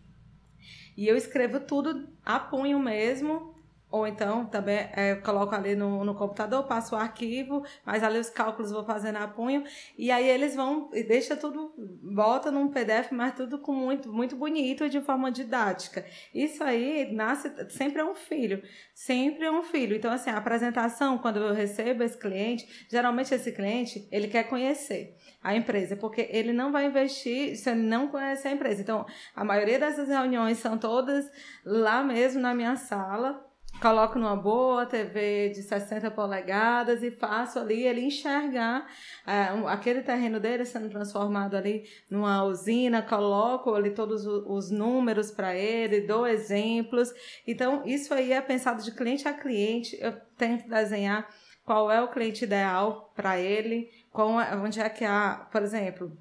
[0.97, 3.50] E eu escrevo tudo a punho mesmo,
[3.91, 8.29] ou então também é, coloco ali no, no computador, passo o arquivo, mas ali os
[8.29, 9.65] cálculos vou fazendo a punho.
[9.97, 14.35] E aí eles vão e deixa tudo, bota num PDF, mas tudo com muito, muito
[14.37, 16.05] bonito e de forma didática.
[16.33, 18.63] Isso aí nasce, sempre é um filho.
[18.95, 19.95] Sempre é um filho.
[19.95, 25.17] Então, assim, a apresentação, quando eu recebo esse cliente, geralmente esse cliente, ele quer conhecer
[25.43, 28.81] a empresa, porque ele não vai investir se ele não conhece a empresa.
[28.81, 31.29] Então, a maioria dessas reuniões são todas
[31.65, 33.50] lá mesmo na minha sala
[33.81, 38.87] coloco numa boa TV de 60 polegadas e faço ali ele enxergar
[39.25, 45.55] é, aquele terreno dele sendo transformado ali numa usina, coloco ali todos os números para
[45.55, 47.11] ele, dou exemplos.
[47.47, 49.97] Então, isso aí é pensado de cliente a cliente.
[49.99, 51.27] Eu tento desenhar
[51.65, 54.29] qual é o cliente ideal para ele, qual,
[54.63, 56.15] onde é que há, por exemplo,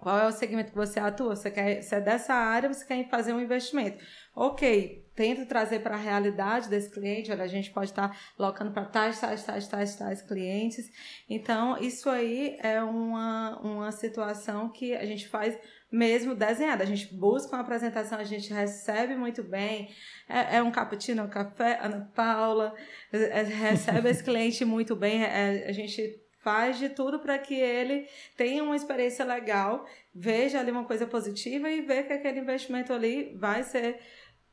[0.00, 1.36] qual é o segmento que você atua?
[1.36, 4.02] Você quer, você é dessa área, você quer fazer um investimento.
[4.34, 8.70] Ok, tento trazer para a realidade desse cliente, olha, a gente pode estar tá locando
[8.70, 10.88] para tais, tais, tais, tais, tais clientes.
[11.28, 15.58] Então, isso aí é uma, uma situação que a gente faz
[15.90, 16.84] mesmo desenhada.
[16.84, 19.92] A gente busca uma apresentação, a gente recebe muito bem.
[20.28, 22.72] É, é um cappuccino, um café, Ana Paula,
[23.12, 25.24] é, recebe esse cliente muito bem.
[25.24, 28.06] É, a gente faz de tudo para que ele
[28.36, 33.34] tenha uma experiência legal, veja ali uma coisa positiva e veja que aquele investimento ali
[33.36, 33.98] vai ser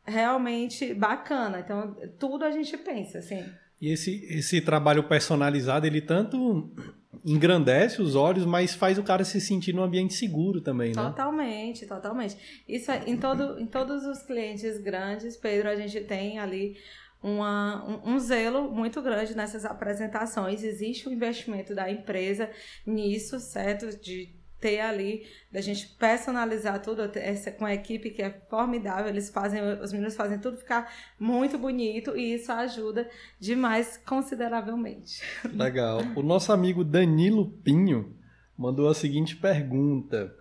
[0.06, 1.60] realmente bacana.
[1.60, 3.44] Então, tudo a gente pensa, assim.
[3.82, 6.72] E esse, esse trabalho personalizado, ele tanto
[7.26, 11.02] engrandece os olhos, mas faz o cara se sentir num ambiente seguro também, né?
[11.02, 12.38] Totalmente, totalmente.
[12.68, 16.78] Isso é, em, todo, em todos os clientes grandes, Pedro, a gente tem ali
[17.22, 20.64] uma, um, um, zelo muito grande nessas apresentações.
[20.64, 22.50] Existe o um investimento da empresa
[22.86, 24.00] nisso, certo?
[24.00, 24.35] De
[24.66, 29.08] ter ali, da gente personalizar tudo essa, com a equipe que é formidável.
[29.08, 33.08] Eles fazem, os meninos fazem tudo ficar muito bonito e isso ajuda
[33.40, 35.22] demais consideravelmente.
[35.54, 36.02] Legal.
[36.16, 38.16] O nosso amigo Danilo Pinho
[38.58, 40.34] mandou a seguinte pergunta: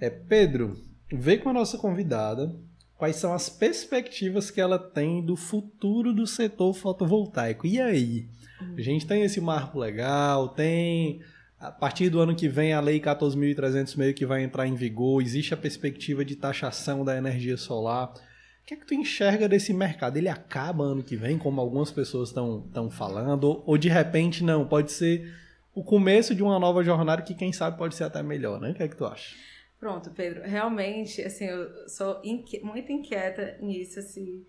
[0.00, 0.76] é Pedro,
[1.12, 2.52] vê com a nossa convidada
[2.96, 7.64] quais são as perspectivas que ela tem do futuro do setor fotovoltaico.
[7.64, 8.28] E aí?
[8.76, 11.20] A gente tem esse marco legal, tem
[11.62, 15.22] a partir do ano que vem a lei 14.300 meio que vai entrar em vigor,
[15.22, 18.12] existe a perspectiva de taxação da energia solar.
[18.12, 20.16] O que é que tu enxerga desse mercado?
[20.16, 24.90] Ele acaba ano que vem, como algumas pessoas estão falando, ou, de repente não, pode
[24.90, 25.32] ser
[25.72, 28.70] o começo de uma nova jornada que quem sabe pode ser até melhor, né?
[28.70, 29.36] O que é que tu acha?
[29.78, 30.42] Pronto, Pedro.
[30.42, 34.44] Realmente, assim, eu sou inqui muito inquieta nisso, assim.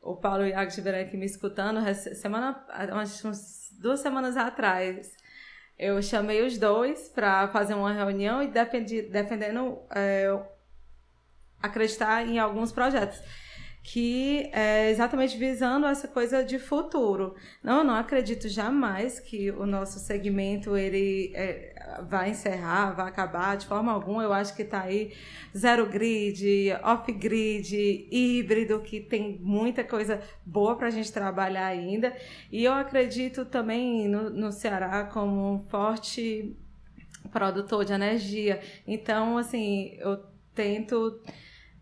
[0.00, 5.23] O Paulo e o Iago estiveram aqui me escutando semana, umas duas semanas atrás.
[5.78, 10.28] Eu chamei os dois para fazer uma reunião e defendi, defendendo é,
[11.60, 13.20] acreditar em alguns projetos
[13.84, 17.36] que é exatamente visando essa coisa de futuro.
[17.62, 21.73] Não, eu não acredito jamais que o nosso segmento ele é,
[22.08, 24.22] vai encerrar, vai acabar de forma alguma.
[24.22, 25.12] Eu acho que está aí
[25.56, 32.14] zero grid, off grid, híbrido, que tem muita coisa boa para a gente trabalhar ainda.
[32.50, 36.56] E eu acredito também no, no Ceará como um forte
[37.30, 38.60] produtor de energia.
[38.86, 40.24] Então, assim, eu
[40.54, 41.20] tento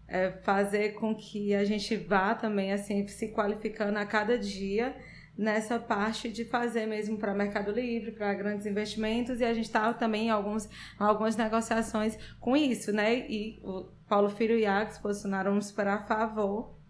[0.09, 4.95] é, fazer com que a gente vá também assim se qualificando a cada dia
[5.37, 9.93] nessa parte de fazer mesmo para Mercado Livre, para grandes investimentos, e a gente está
[9.95, 10.69] também em alguns,
[10.99, 13.27] algumas negociações com isso, né?
[13.29, 16.82] E o Paulo Filho e Iago se posicionaram super a favor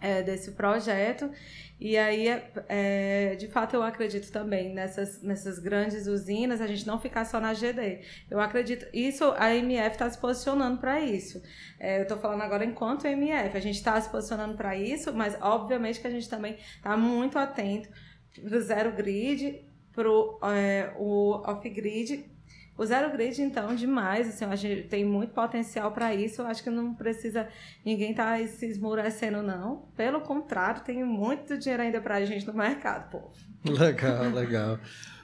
[0.00, 1.30] é, desse projeto.
[1.80, 2.26] E aí,
[2.68, 7.38] é, de fato, eu acredito também nessas, nessas grandes usinas, a gente não ficar só
[7.38, 8.00] na GD.
[8.28, 11.40] Eu acredito, isso a MF está se posicionando para isso.
[11.78, 15.36] É, eu estou falando agora enquanto MF, a gente está se posicionando para isso, mas
[15.40, 17.88] obviamente que a gente também está muito atento
[18.42, 20.08] para o zero grid, para
[20.56, 22.37] é, o off-grid
[22.78, 24.28] o zero grid, então, demais.
[24.28, 26.40] Assim, a gente tem muito potencial para isso.
[26.40, 27.48] Eu acho que não precisa
[27.84, 29.88] ninguém estar tá se esmorecendo, não.
[29.96, 33.32] Pelo contrário, tem muito dinheiro ainda para a gente no mercado, pô.
[33.68, 34.78] Legal, legal.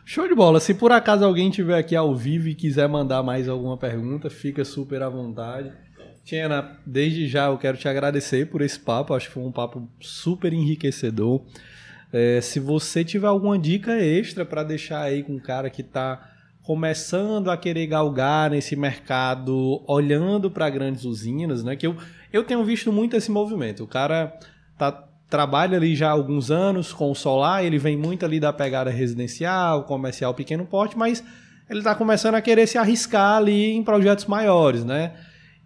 [0.05, 0.59] Show de bola.
[0.59, 4.65] Se por acaso alguém estiver aqui ao vivo e quiser mandar mais alguma pergunta, fica
[4.65, 5.73] super à vontade.
[6.25, 9.15] Tiana, desde já eu quero te agradecer por esse papo.
[9.15, 11.41] Acho que foi um papo super enriquecedor.
[12.13, 16.34] É, se você tiver alguma dica extra para deixar aí com o cara que está
[16.65, 21.77] começando a querer galgar nesse mercado, olhando para grandes usinas, né?
[21.77, 21.97] Que eu,
[22.33, 23.85] eu tenho visto muito esse movimento.
[23.85, 24.37] O cara
[24.79, 24.91] tá,
[25.29, 28.91] trabalha ali já há alguns anos com o solar, ele vem muito ali da pegada
[28.91, 31.23] residencial, comercial, pequeno porte, mas
[31.69, 35.15] ele está começando a querer se arriscar ali em projetos maiores, né?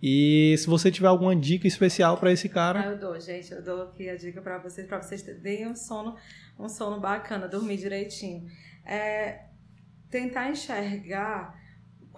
[0.02, 2.80] E se você tiver alguma dica especial para esse cara.
[2.80, 5.76] Ah, eu dou, gente, eu dou aqui a dica para vocês, para vocês terem um
[5.76, 6.16] sono,
[6.58, 8.46] um sono bacana, dormir direitinho.
[8.84, 9.47] É,
[10.10, 11.58] tentar enxergar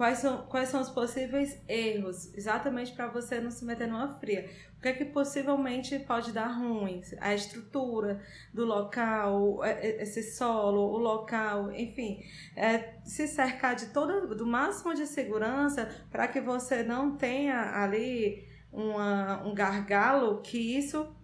[0.00, 4.48] quais são, quais são os possíveis erros, exatamente para você não se meter numa fria.
[4.78, 7.02] O que é que possivelmente pode dar ruim?
[7.20, 8.18] A estrutura
[8.54, 12.24] do local, é, é, esse solo, o local, enfim.
[12.56, 18.48] É, se cercar de todo, do máximo de segurança para que você não tenha ali
[18.72, 21.14] uma, um gargalo que isso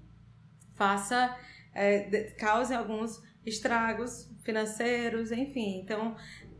[0.74, 1.34] faça,
[1.74, 5.80] é, cause alguns estragos financeiros, enfim.
[5.80, 6.14] Então,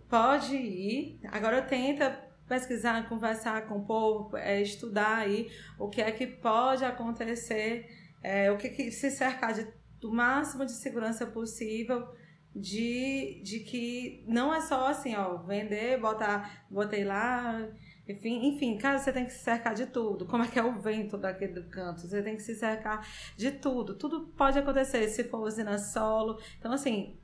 [0.09, 1.21] pode ir.
[1.31, 2.11] Agora tenta
[2.49, 7.91] pesquisar, conversar com o povo, é, estudar aí o que é que pode acontecer,
[8.23, 9.67] é, o que, que se cercar de,
[10.01, 12.07] do máximo de segurança possível
[12.55, 17.69] de, de que não é só assim, ó, vender, botar, botei lá,
[18.09, 20.25] enfim, enfim, cara, você tem que se cercar de tudo.
[20.27, 22.03] Como é que é o vento daquele canto?
[22.03, 23.95] Você tem que se cercar de tudo.
[23.95, 26.41] Tudo pode acontecer, se for usina solo.
[26.59, 27.19] Então, assim,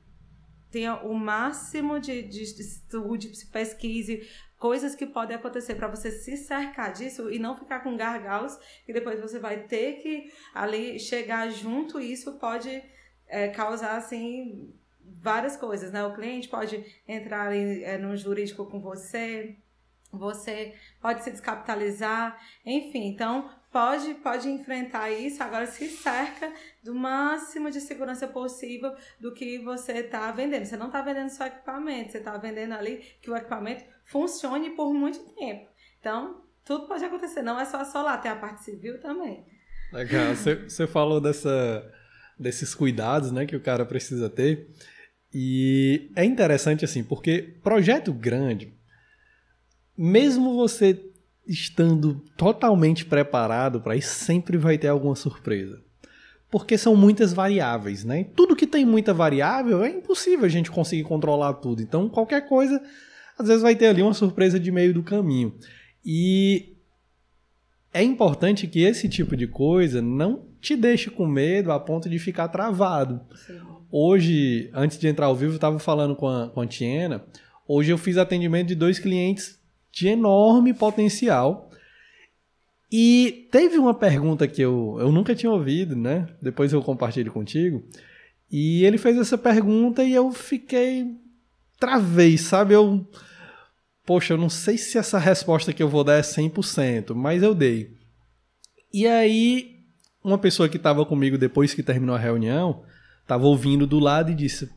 [0.73, 6.35] tenha o máximo de, de, de estude, pesquise, coisas que podem acontecer para você se
[6.35, 11.47] cercar disso e não ficar com gargalos que depois você vai ter que ali chegar
[11.51, 12.83] junto e isso pode
[13.27, 14.73] é, causar assim
[15.21, 16.03] várias coisas, né?
[16.03, 19.55] O cliente pode entrar em, é, no jurídico com você,
[20.11, 23.05] você pode se descapitalizar, enfim.
[23.09, 26.53] Então, pode, pode enfrentar isso, agora se cerca
[26.83, 30.63] do máximo de segurança possível do que você está vendendo.
[30.63, 34.93] Você não está vendendo só equipamento, você está vendendo ali que o equipamento funcione por
[34.93, 35.67] muito tempo.
[35.99, 39.43] Então, tudo pode acontecer, não é só solar, tem a parte civil também.
[39.91, 41.91] Legal, você, você falou dessa,
[42.39, 44.69] desses cuidados né, que o cara precisa ter.
[45.33, 48.71] E é interessante assim, porque projeto grande,
[49.97, 51.11] mesmo você
[51.47, 55.81] estando totalmente preparado para isso, sempre vai ter alguma surpresa.
[56.49, 58.25] Porque são muitas variáveis, né?
[58.35, 61.81] tudo que tem muita variável é impossível a gente conseguir controlar tudo.
[61.81, 62.81] Então, qualquer coisa,
[63.37, 65.55] às vezes vai ter ali uma surpresa de meio do caminho.
[66.05, 66.75] E
[67.93, 72.19] é importante que esse tipo de coisa não te deixe com medo a ponto de
[72.19, 73.21] ficar travado.
[73.35, 73.59] Sim.
[73.91, 77.23] Hoje, antes de entrar ao vivo, eu estava falando com a, com a Tiena.
[77.67, 79.59] Hoje eu fiz atendimento de dois clientes
[79.93, 81.69] de enorme potencial.
[82.91, 86.27] E teve uma pergunta que eu, eu nunca tinha ouvido, né?
[86.41, 87.83] Depois eu compartilho contigo.
[88.51, 91.15] E ele fez essa pergunta e eu fiquei.
[91.79, 92.73] Travei, sabe?
[92.73, 93.07] Eu.
[94.05, 97.55] Poxa, eu não sei se essa resposta que eu vou dar é 100%, mas eu
[97.55, 97.95] dei.
[98.93, 99.79] E aí,
[100.23, 102.83] uma pessoa que estava comigo depois que terminou a reunião,
[103.21, 104.69] estava ouvindo do lado e disse: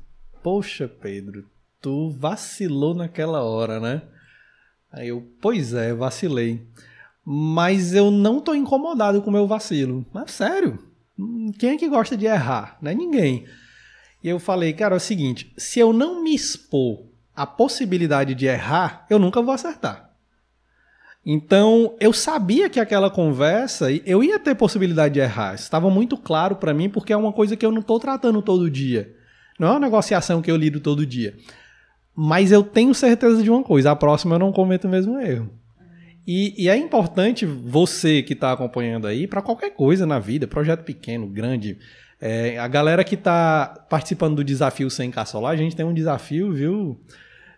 [0.42, 1.44] Poxa, Pedro,
[1.80, 4.02] tu vacilou naquela hora, né?
[4.96, 6.66] Aí eu, pois é, vacilei.
[7.22, 10.06] Mas eu não tô incomodado com o meu vacilo.
[10.10, 10.78] Mas sério,
[11.58, 12.78] quem é que gosta de errar?
[12.80, 13.44] Não é ninguém.
[14.24, 18.46] E eu falei, cara, é o seguinte: se eu não me expor à possibilidade de
[18.46, 20.06] errar, eu nunca vou acertar.
[21.28, 25.56] Então, eu sabia que aquela conversa, eu ia ter possibilidade de errar.
[25.56, 28.70] Estava muito claro para mim, porque é uma coisa que eu não estou tratando todo
[28.70, 29.14] dia.
[29.58, 31.36] Não é uma negociação que eu lido todo dia.
[32.16, 35.50] Mas eu tenho certeza de uma coisa: a próxima eu não cometo o mesmo erro.
[36.26, 40.82] E, e é importante você que está acompanhando aí, para qualquer coisa na vida, projeto
[40.82, 41.78] pequeno, grande.
[42.20, 46.52] É, a galera que está participando do desafio sem caçolar, a gente tem um desafio,
[46.52, 46.98] viu,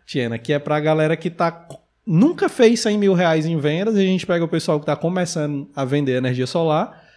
[0.04, 1.66] Tiena, que é para a galera que tá,
[2.04, 5.70] nunca fez 100 mil reais em vendas, a gente pega o pessoal que está começando
[5.76, 7.08] a vender energia solar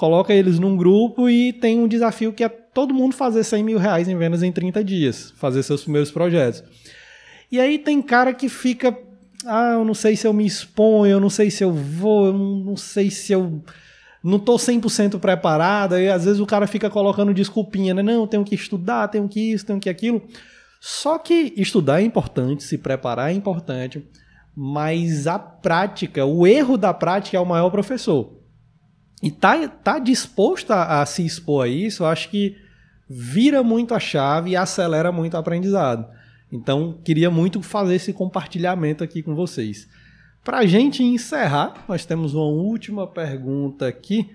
[0.00, 3.78] coloca eles num grupo e tem um desafio que é todo mundo fazer 100 mil
[3.78, 6.62] reais em vendas em 30 dias, fazer seus primeiros projetos.
[7.50, 8.96] E aí tem cara que fica,
[9.44, 12.32] ah, eu não sei se eu me exponho, eu não sei se eu vou, eu
[12.32, 13.62] não sei se eu
[14.22, 18.02] não tô 100% preparado, e às vezes o cara fica colocando desculpinha, né?
[18.02, 20.22] Não, tenho que estudar, tenho que isso, tenho que aquilo.
[20.80, 24.06] Só que estudar é importante, se preparar é importante,
[24.54, 28.39] mas a prática, o erro da prática é o maior professor.
[29.22, 32.56] E tá, tá disposto a, a se expor a isso, eu acho que
[33.08, 36.06] vira muito a chave e acelera muito o aprendizado.
[36.52, 39.88] Então, queria muito fazer esse compartilhamento aqui com vocês.
[40.42, 44.30] Para a gente encerrar, nós temos uma última pergunta aqui,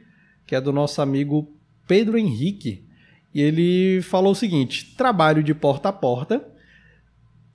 [0.46, 1.52] que é do nosso amigo
[1.88, 2.86] Pedro Henrique.
[3.34, 6.46] E ele falou o seguinte: trabalho de porta a porta,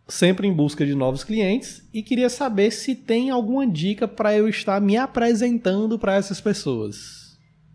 [0.08, 4.48] sempre em busca de novos clientes, e queria saber se tem alguma dica para eu
[4.48, 7.19] estar me apresentando para essas pessoas.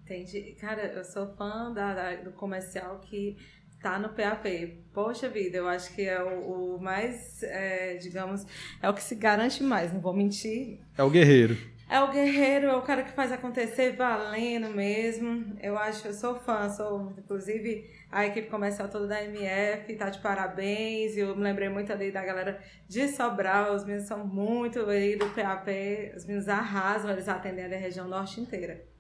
[0.06, 0.56] Entendi.
[0.62, 3.36] Cara, eu sou fã da, da, do comercial que
[3.82, 4.46] tá no PAP.
[4.94, 8.46] Poxa vida, eu acho que é o, o mais, é, digamos,
[8.84, 10.80] é o que se garante mais, não vou mentir.
[10.96, 11.58] É o guerreiro.
[11.90, 15.56] É o guerreiro, é o cara que faz acontecer valendo mesmo.
[15.60, 20.20] Eu acho, eu sou fã, sou, inclusive, a equipe comercial toda da MF tá de
[20.20, 21.18] parabéns.
[21.18, 25.30] Eu me lembrei muito ali da galera de Sobral, os meninos são muito aí do
[25.30, 25.68] PAP,
[26.16, 28.95] os meninos arrasam, eles atendem a região norte inteira.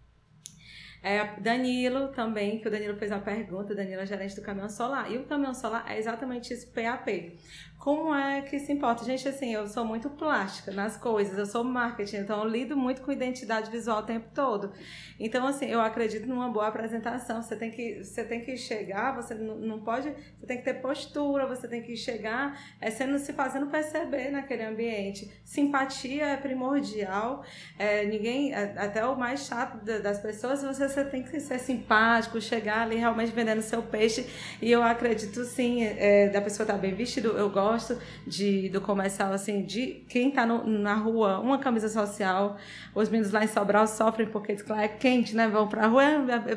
[1.05, 5.11] É, Danilo também, que o Danilo fez a pergunta, Danilo é gerente do caminhão solar.
[5.11, 7.37] E o caminhão solar é exatamente isso, PAP.
[7.77, 9.05] Como é que se importa?
[9.05, 13.03] Gente, assim, eu sou muito plástica nas coisas, eu sou marketing, então eu lido muito
[13.03, 14.71] com identidade visual o tempo todo.
[15.19, 17.43] Então, assim, eu acredito numa boa apresentação.
[17.43, 20.09] Você tem que, você tem que chegar, você não, pode,
[20.39, 24.63] você tem que ter postura, você tem que chegar é, sendo, se fazendo perceber naquele
[24.63, 25.31] ambiente.
[25.43, 27.43] Simpatia é primordial.
[27.77, 32.41] É, ninguém, é, até o mais chato das pessoas, você, você tem que ser simpático,
[32.41, 34.27] chegar ali realmente vendendo seu peixe.
[34.59, 38.69] E eu acredito sim, é, da pessoa estar tá bem vestido, eu gosto gosto de,
[38.69, 42.57] do comercial, assim, de quem tá no, na rua, uma camisa social.
[42.93, 45.47] Os meninos lá em Sobral sofrem porque que lá é quente, né?
[45.47, 46.03] Vão pra rua,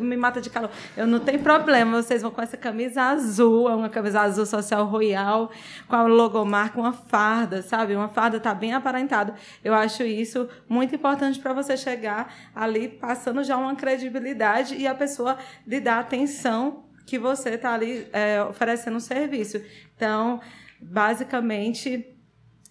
[0.00, 0.70] me mata de calor.
[0.96, 4.84] Eu não tenho problema, vocês vão com essa camisa azul, é uma camisa azul social
[4.86, 5.50] royal,
[5.88, 7.96] com a logomarca, uma farda, sabe?
[7.96, 9.34] Uma farda tá bem aparentada.
[9.64, 14.94] Eu acho isso muito importante para você chegar ali passando já uma credibilidade e a
[14.94, 19.62] pessoa lhe dar atenção que você está ali é, oferecendo um serviço.
[19.96, 20.40] Então,
[20.80, 22.17] basicamente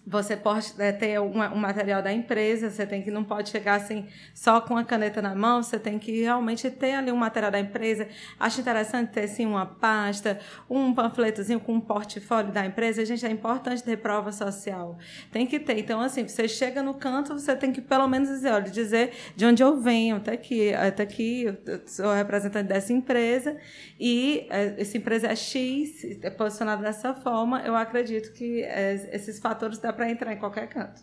[0.08, 3.74] você pode é, ter um, um, material da empresa, você tem que não pode chegar
[3.74, 7.50] assim só com a caneta na mão, você tem que realmente ter ali um material
[7.50, 8.08] da empresa.
[8.40, 13.04] Acho interessante ter assim uma pasta, um panfletozinho com um portfólio da empresa.
[13.04, 14.98] Gente, é importante ter prova social.
[15.30, 15.78] Tem que ter.
[15.78, 19.44] Então, assim, você chega no canto, você tem que pelo menos dizer, olha, dizer de
[19.44, 23.58] onde eu venho, até aqui, até aqui, eu sou representante dessa empresa
[24.00, 27.60] e é, essa empresa é X, é posicionada dessa forma.
[27.60, 31.02] Eu acredito que é, esses fatores da para entrar em qualquer canto.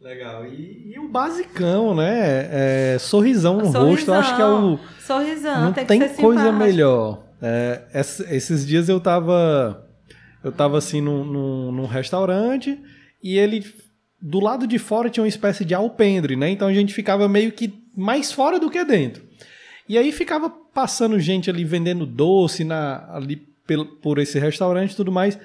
[0.00, 0.46] Legal.
[0.46, 2.48] E, e o basicão, né?
[2.50, 4.78] É, sorrisão no sorrisão, rosto, eu acho que é o.
[4.98, 6.52] Sorrisão, não tem, tem coisa simpático.
[6.52, 7.22] melhor.
[7.42, 7.82] É,
[8.30, 9.86] esses dias eu tava.
[10.42, 12.80] Eu tava assim num, num, num, restaurante
[13.22, 13.64] e ele.
[14.20, 16.48] Do lado de fora tinha uma espécie de alpendre, né?
[16.48, 19.22] Então a gente ficava meio que mais fora do que dentro.
[19.88, 24.96] E aí ficava passando gente ali vendendo doce na, ali por, por esse restaurante e
[24.96, 25.38] tudo mais.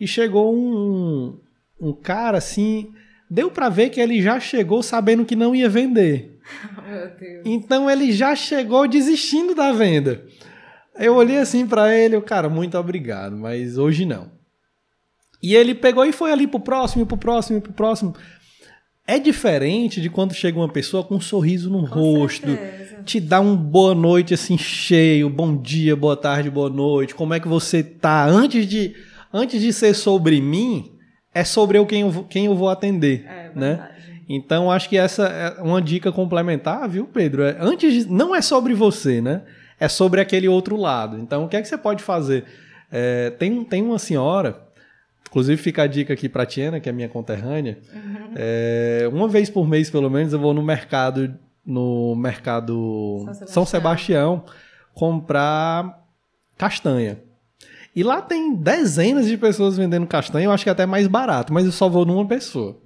[0.00, 1.38] E chegou um,
[1.80, 2.92] um cara assim,
[3.30, 6.38] deu para ver que ele já chegou sabendo que não ia vender.
[7.44, 10.24] Então ele já chegou desistindo da venda.
[10.98, 14.32] Eu olhei assim para ele, o cara, muito obrigado, mas hoje não.
[15.42, 18.14] E ele pegou e foi ali pro próximo, pro próximo, pro próximo.
[19.06, 23.02] É diferente de quando chega uma pessoa com um sorriso no com rosto, certeza.
[23.04, 27.14] te dá um boa noite assim cheio, bom dia, boa tarde, boa noite.
[27.14, 28.94] Como é que você tá antes de
[29.32, 30.92] antes de ser sobre mim?
[31.34, 33.90] É sobre eu quem eu, quem eu vou atender, é, né?
[34.28, 37.42] Então acho que essa é uma dica complementar, viu, Pedro?
[37.42, 39.42] É, antes de, não é sobre você, né?
[39.78, 41.18] É sobre aquele outro lado.
[41.18, 42.44] Então o que é que você pode fazer?
[42.92, 44.60] É, tem, tem uma senhora,
[45.28, 47.78] inclusive fica a dica aqui para a Tiana, que é minha conterrânea.
[47.92, 48.32] Uhum.
[48.36, 53.46] É, uma vez por mês, pelo menos, eu vou no mercado no mercado São Sebastião,
[53.48, 54.44] São Sebastião
[54.94, 56.04] comprar
[56.56, 57.18] castanha.
[57.94, 61.52] E lá tem dezenas de pessoas vendendo castanha, eu acho que é até mais barato,
[61.52, 62.78] mas eu só vou numa pessoa.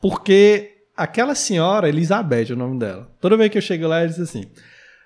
[0.00, 3.10] Porque aquela senhora, Elizabeth é o nome dela.
[3.20, 4.44] Toda vez que eu chego lá, ela diz assim: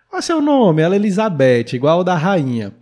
[0.09, 0.83] Qual é seu nome?
[0.83, 2.75] Ela é Elizabeth, igual o da rainha.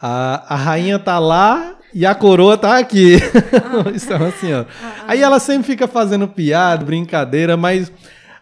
[0.00, 3.16] A, a rainha tá lá e a coroa tá aqui.
[3.94, 4.66] Isso é uma senhora.
[5.06, 7.92] Aí ela sempre fica fazendo piada, brincadeira, mas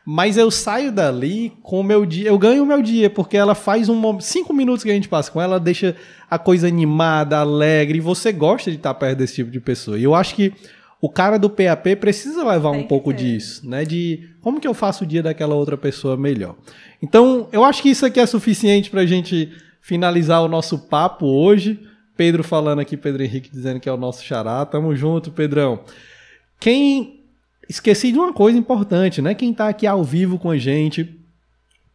[0.05, 3.55] Mas eu saio dali com o meu dia, eu ganho o meu dia, porque ela
[3.55, 5.95] faz um cinco minutos que a gente passa com ela, deixa
[6.29, 9.99] a coisa animada, alegre, e você gosta de estar perto desse tipo de pessoa.
[9.99, 10.53] E eu acho que
[11.01, 13.85] o cara do PAP precisa levar Tem um pouco disso, né?
[13.85, 16.57] De como que eu faço o dia daquela outra pessoa melhor.
[17.03, 21.27] Então, eu acho que isso aqui é suficiente para a gente finalizar o nosso papo
[21.27, 21.81] hoje.
[22.17, 24.65] Pedro falando aqui, Pedro Henrique dizendo que é o nosso xará.
[24.67, 25.81] Tamo junto, Pedrão.
[26.59, 27.20] Quem
[27.71, 29.33] esqueci de uma coisa importante, né?
[29.33, 31.17] Quem tá aqui ao vivo com a gente,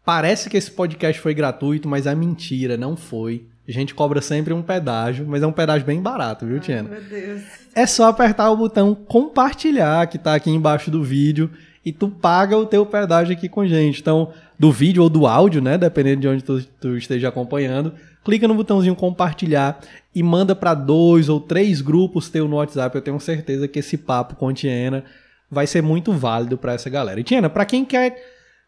[0.06, 3.46] parece que esse podcast foi gratuito, mas é mentira, não foi.
[3.68, 6.88] A gente cobra sempre um pedágio, mas é um pedágio bem barato, viu, Tiana?
[6.88, 7.42] Meu Deus.
[7.76, 11.52] É só apertar o botão compartilhar que tá aqui embaixo do vídeo
[11.84, 14.00] e tu paga o teu pedágio aqui com a gente.
[14.00, 18.48] Então, do vídeo ou do áudio, né, dependendo de onde tu, tu esteja acompanhando, clica
[18.48, 19.80] no botãozinho compartilhar
[20.14, 22.96] e manda para dois ou três grupos teu no WhatsApp.
[22.96, 25.04] Eu tenho certeza que esse papo com a Tiana
[25.50, 27.20] vai ser muito válido para essa galera.
[27.20, 28.16] E Tiana, para quem quer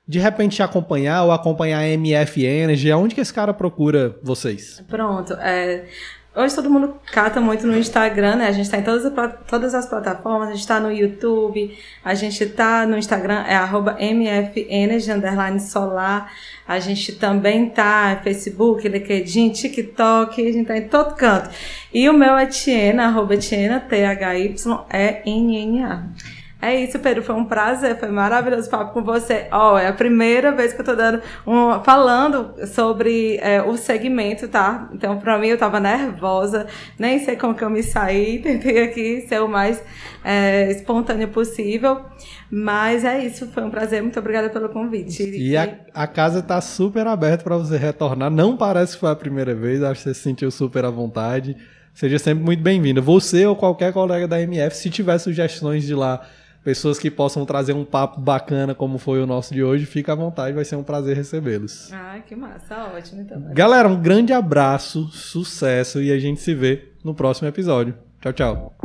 [0.07, 4.81] de repente te acompanhar ou acompanhar a MF Energy, aonde que esse cara procura vocês?
[4.87, 5.83] Pronto, é,
[6.37, 8.47] Hoje todo mundo cata muito no Instagram, né?
[8.47, 9.11] A gente está em todas,
[9.47, 11.75] todas as plataformas, a gente está no YouTube,
[12.05, 15.09] a gente está no Instagram, é arroba mfenergy,
[15.59, 16.31] solar.
[16.67, 21.49] A gente também tá Facebook, LinkedIn, TikTok, a gente tá em todo canto.
[21.91, 24.53] E o meu é Tiena, arroba Tiena, T-H-Y-E-N-N-A.
[26.59, 27.21] É isso, Pedro.
[27.21, 29.47] Foi um prazer, foi maravilhoso papo com você.
[29.51, 33.77] Ó, oh, é a primeira vez que eu tô dando um, falando sobre é, o
[33.77, 34.89] segmento, tá?
[34.91, 36.65] Então, pra mim, eu tava nervosa,
[36.97, 39.83] nem sei como que eu me saí, tentei aqui ser o mais
[40.23, 42.01] é, espontâneo possível.
[42.49, 44.01] Mas é isso, foi um prazer.
[44.01, 45.23] Muito obrigada pelo convite.
[45.23, 48.31] E a, a casa tá super aberta para você retornar.
[48.31, 51.55] Não parece que foi a primeira vez, acho que você se sentiu super à vontade.
[51.93, 53.01] Seja sempre muito bem-vinda.
[53.01, 56.21] Você ou qualquer colega da MF, se tiver sugestões de lá
[56.67, 60.15] pessoas que possam trazer um papo bacana como foi o nosso de hoje, fica à
[60.15, 61.93] vontade, vai ser um prazer recebê-los.
[61.93, 63.41] Ah, que massa, ótimo então.
[63.53, 67.95] Galera, um grande abraço, sucesso e a gente se vê no próximo episódio.
[68.19, 68.77] Tchau, tchau.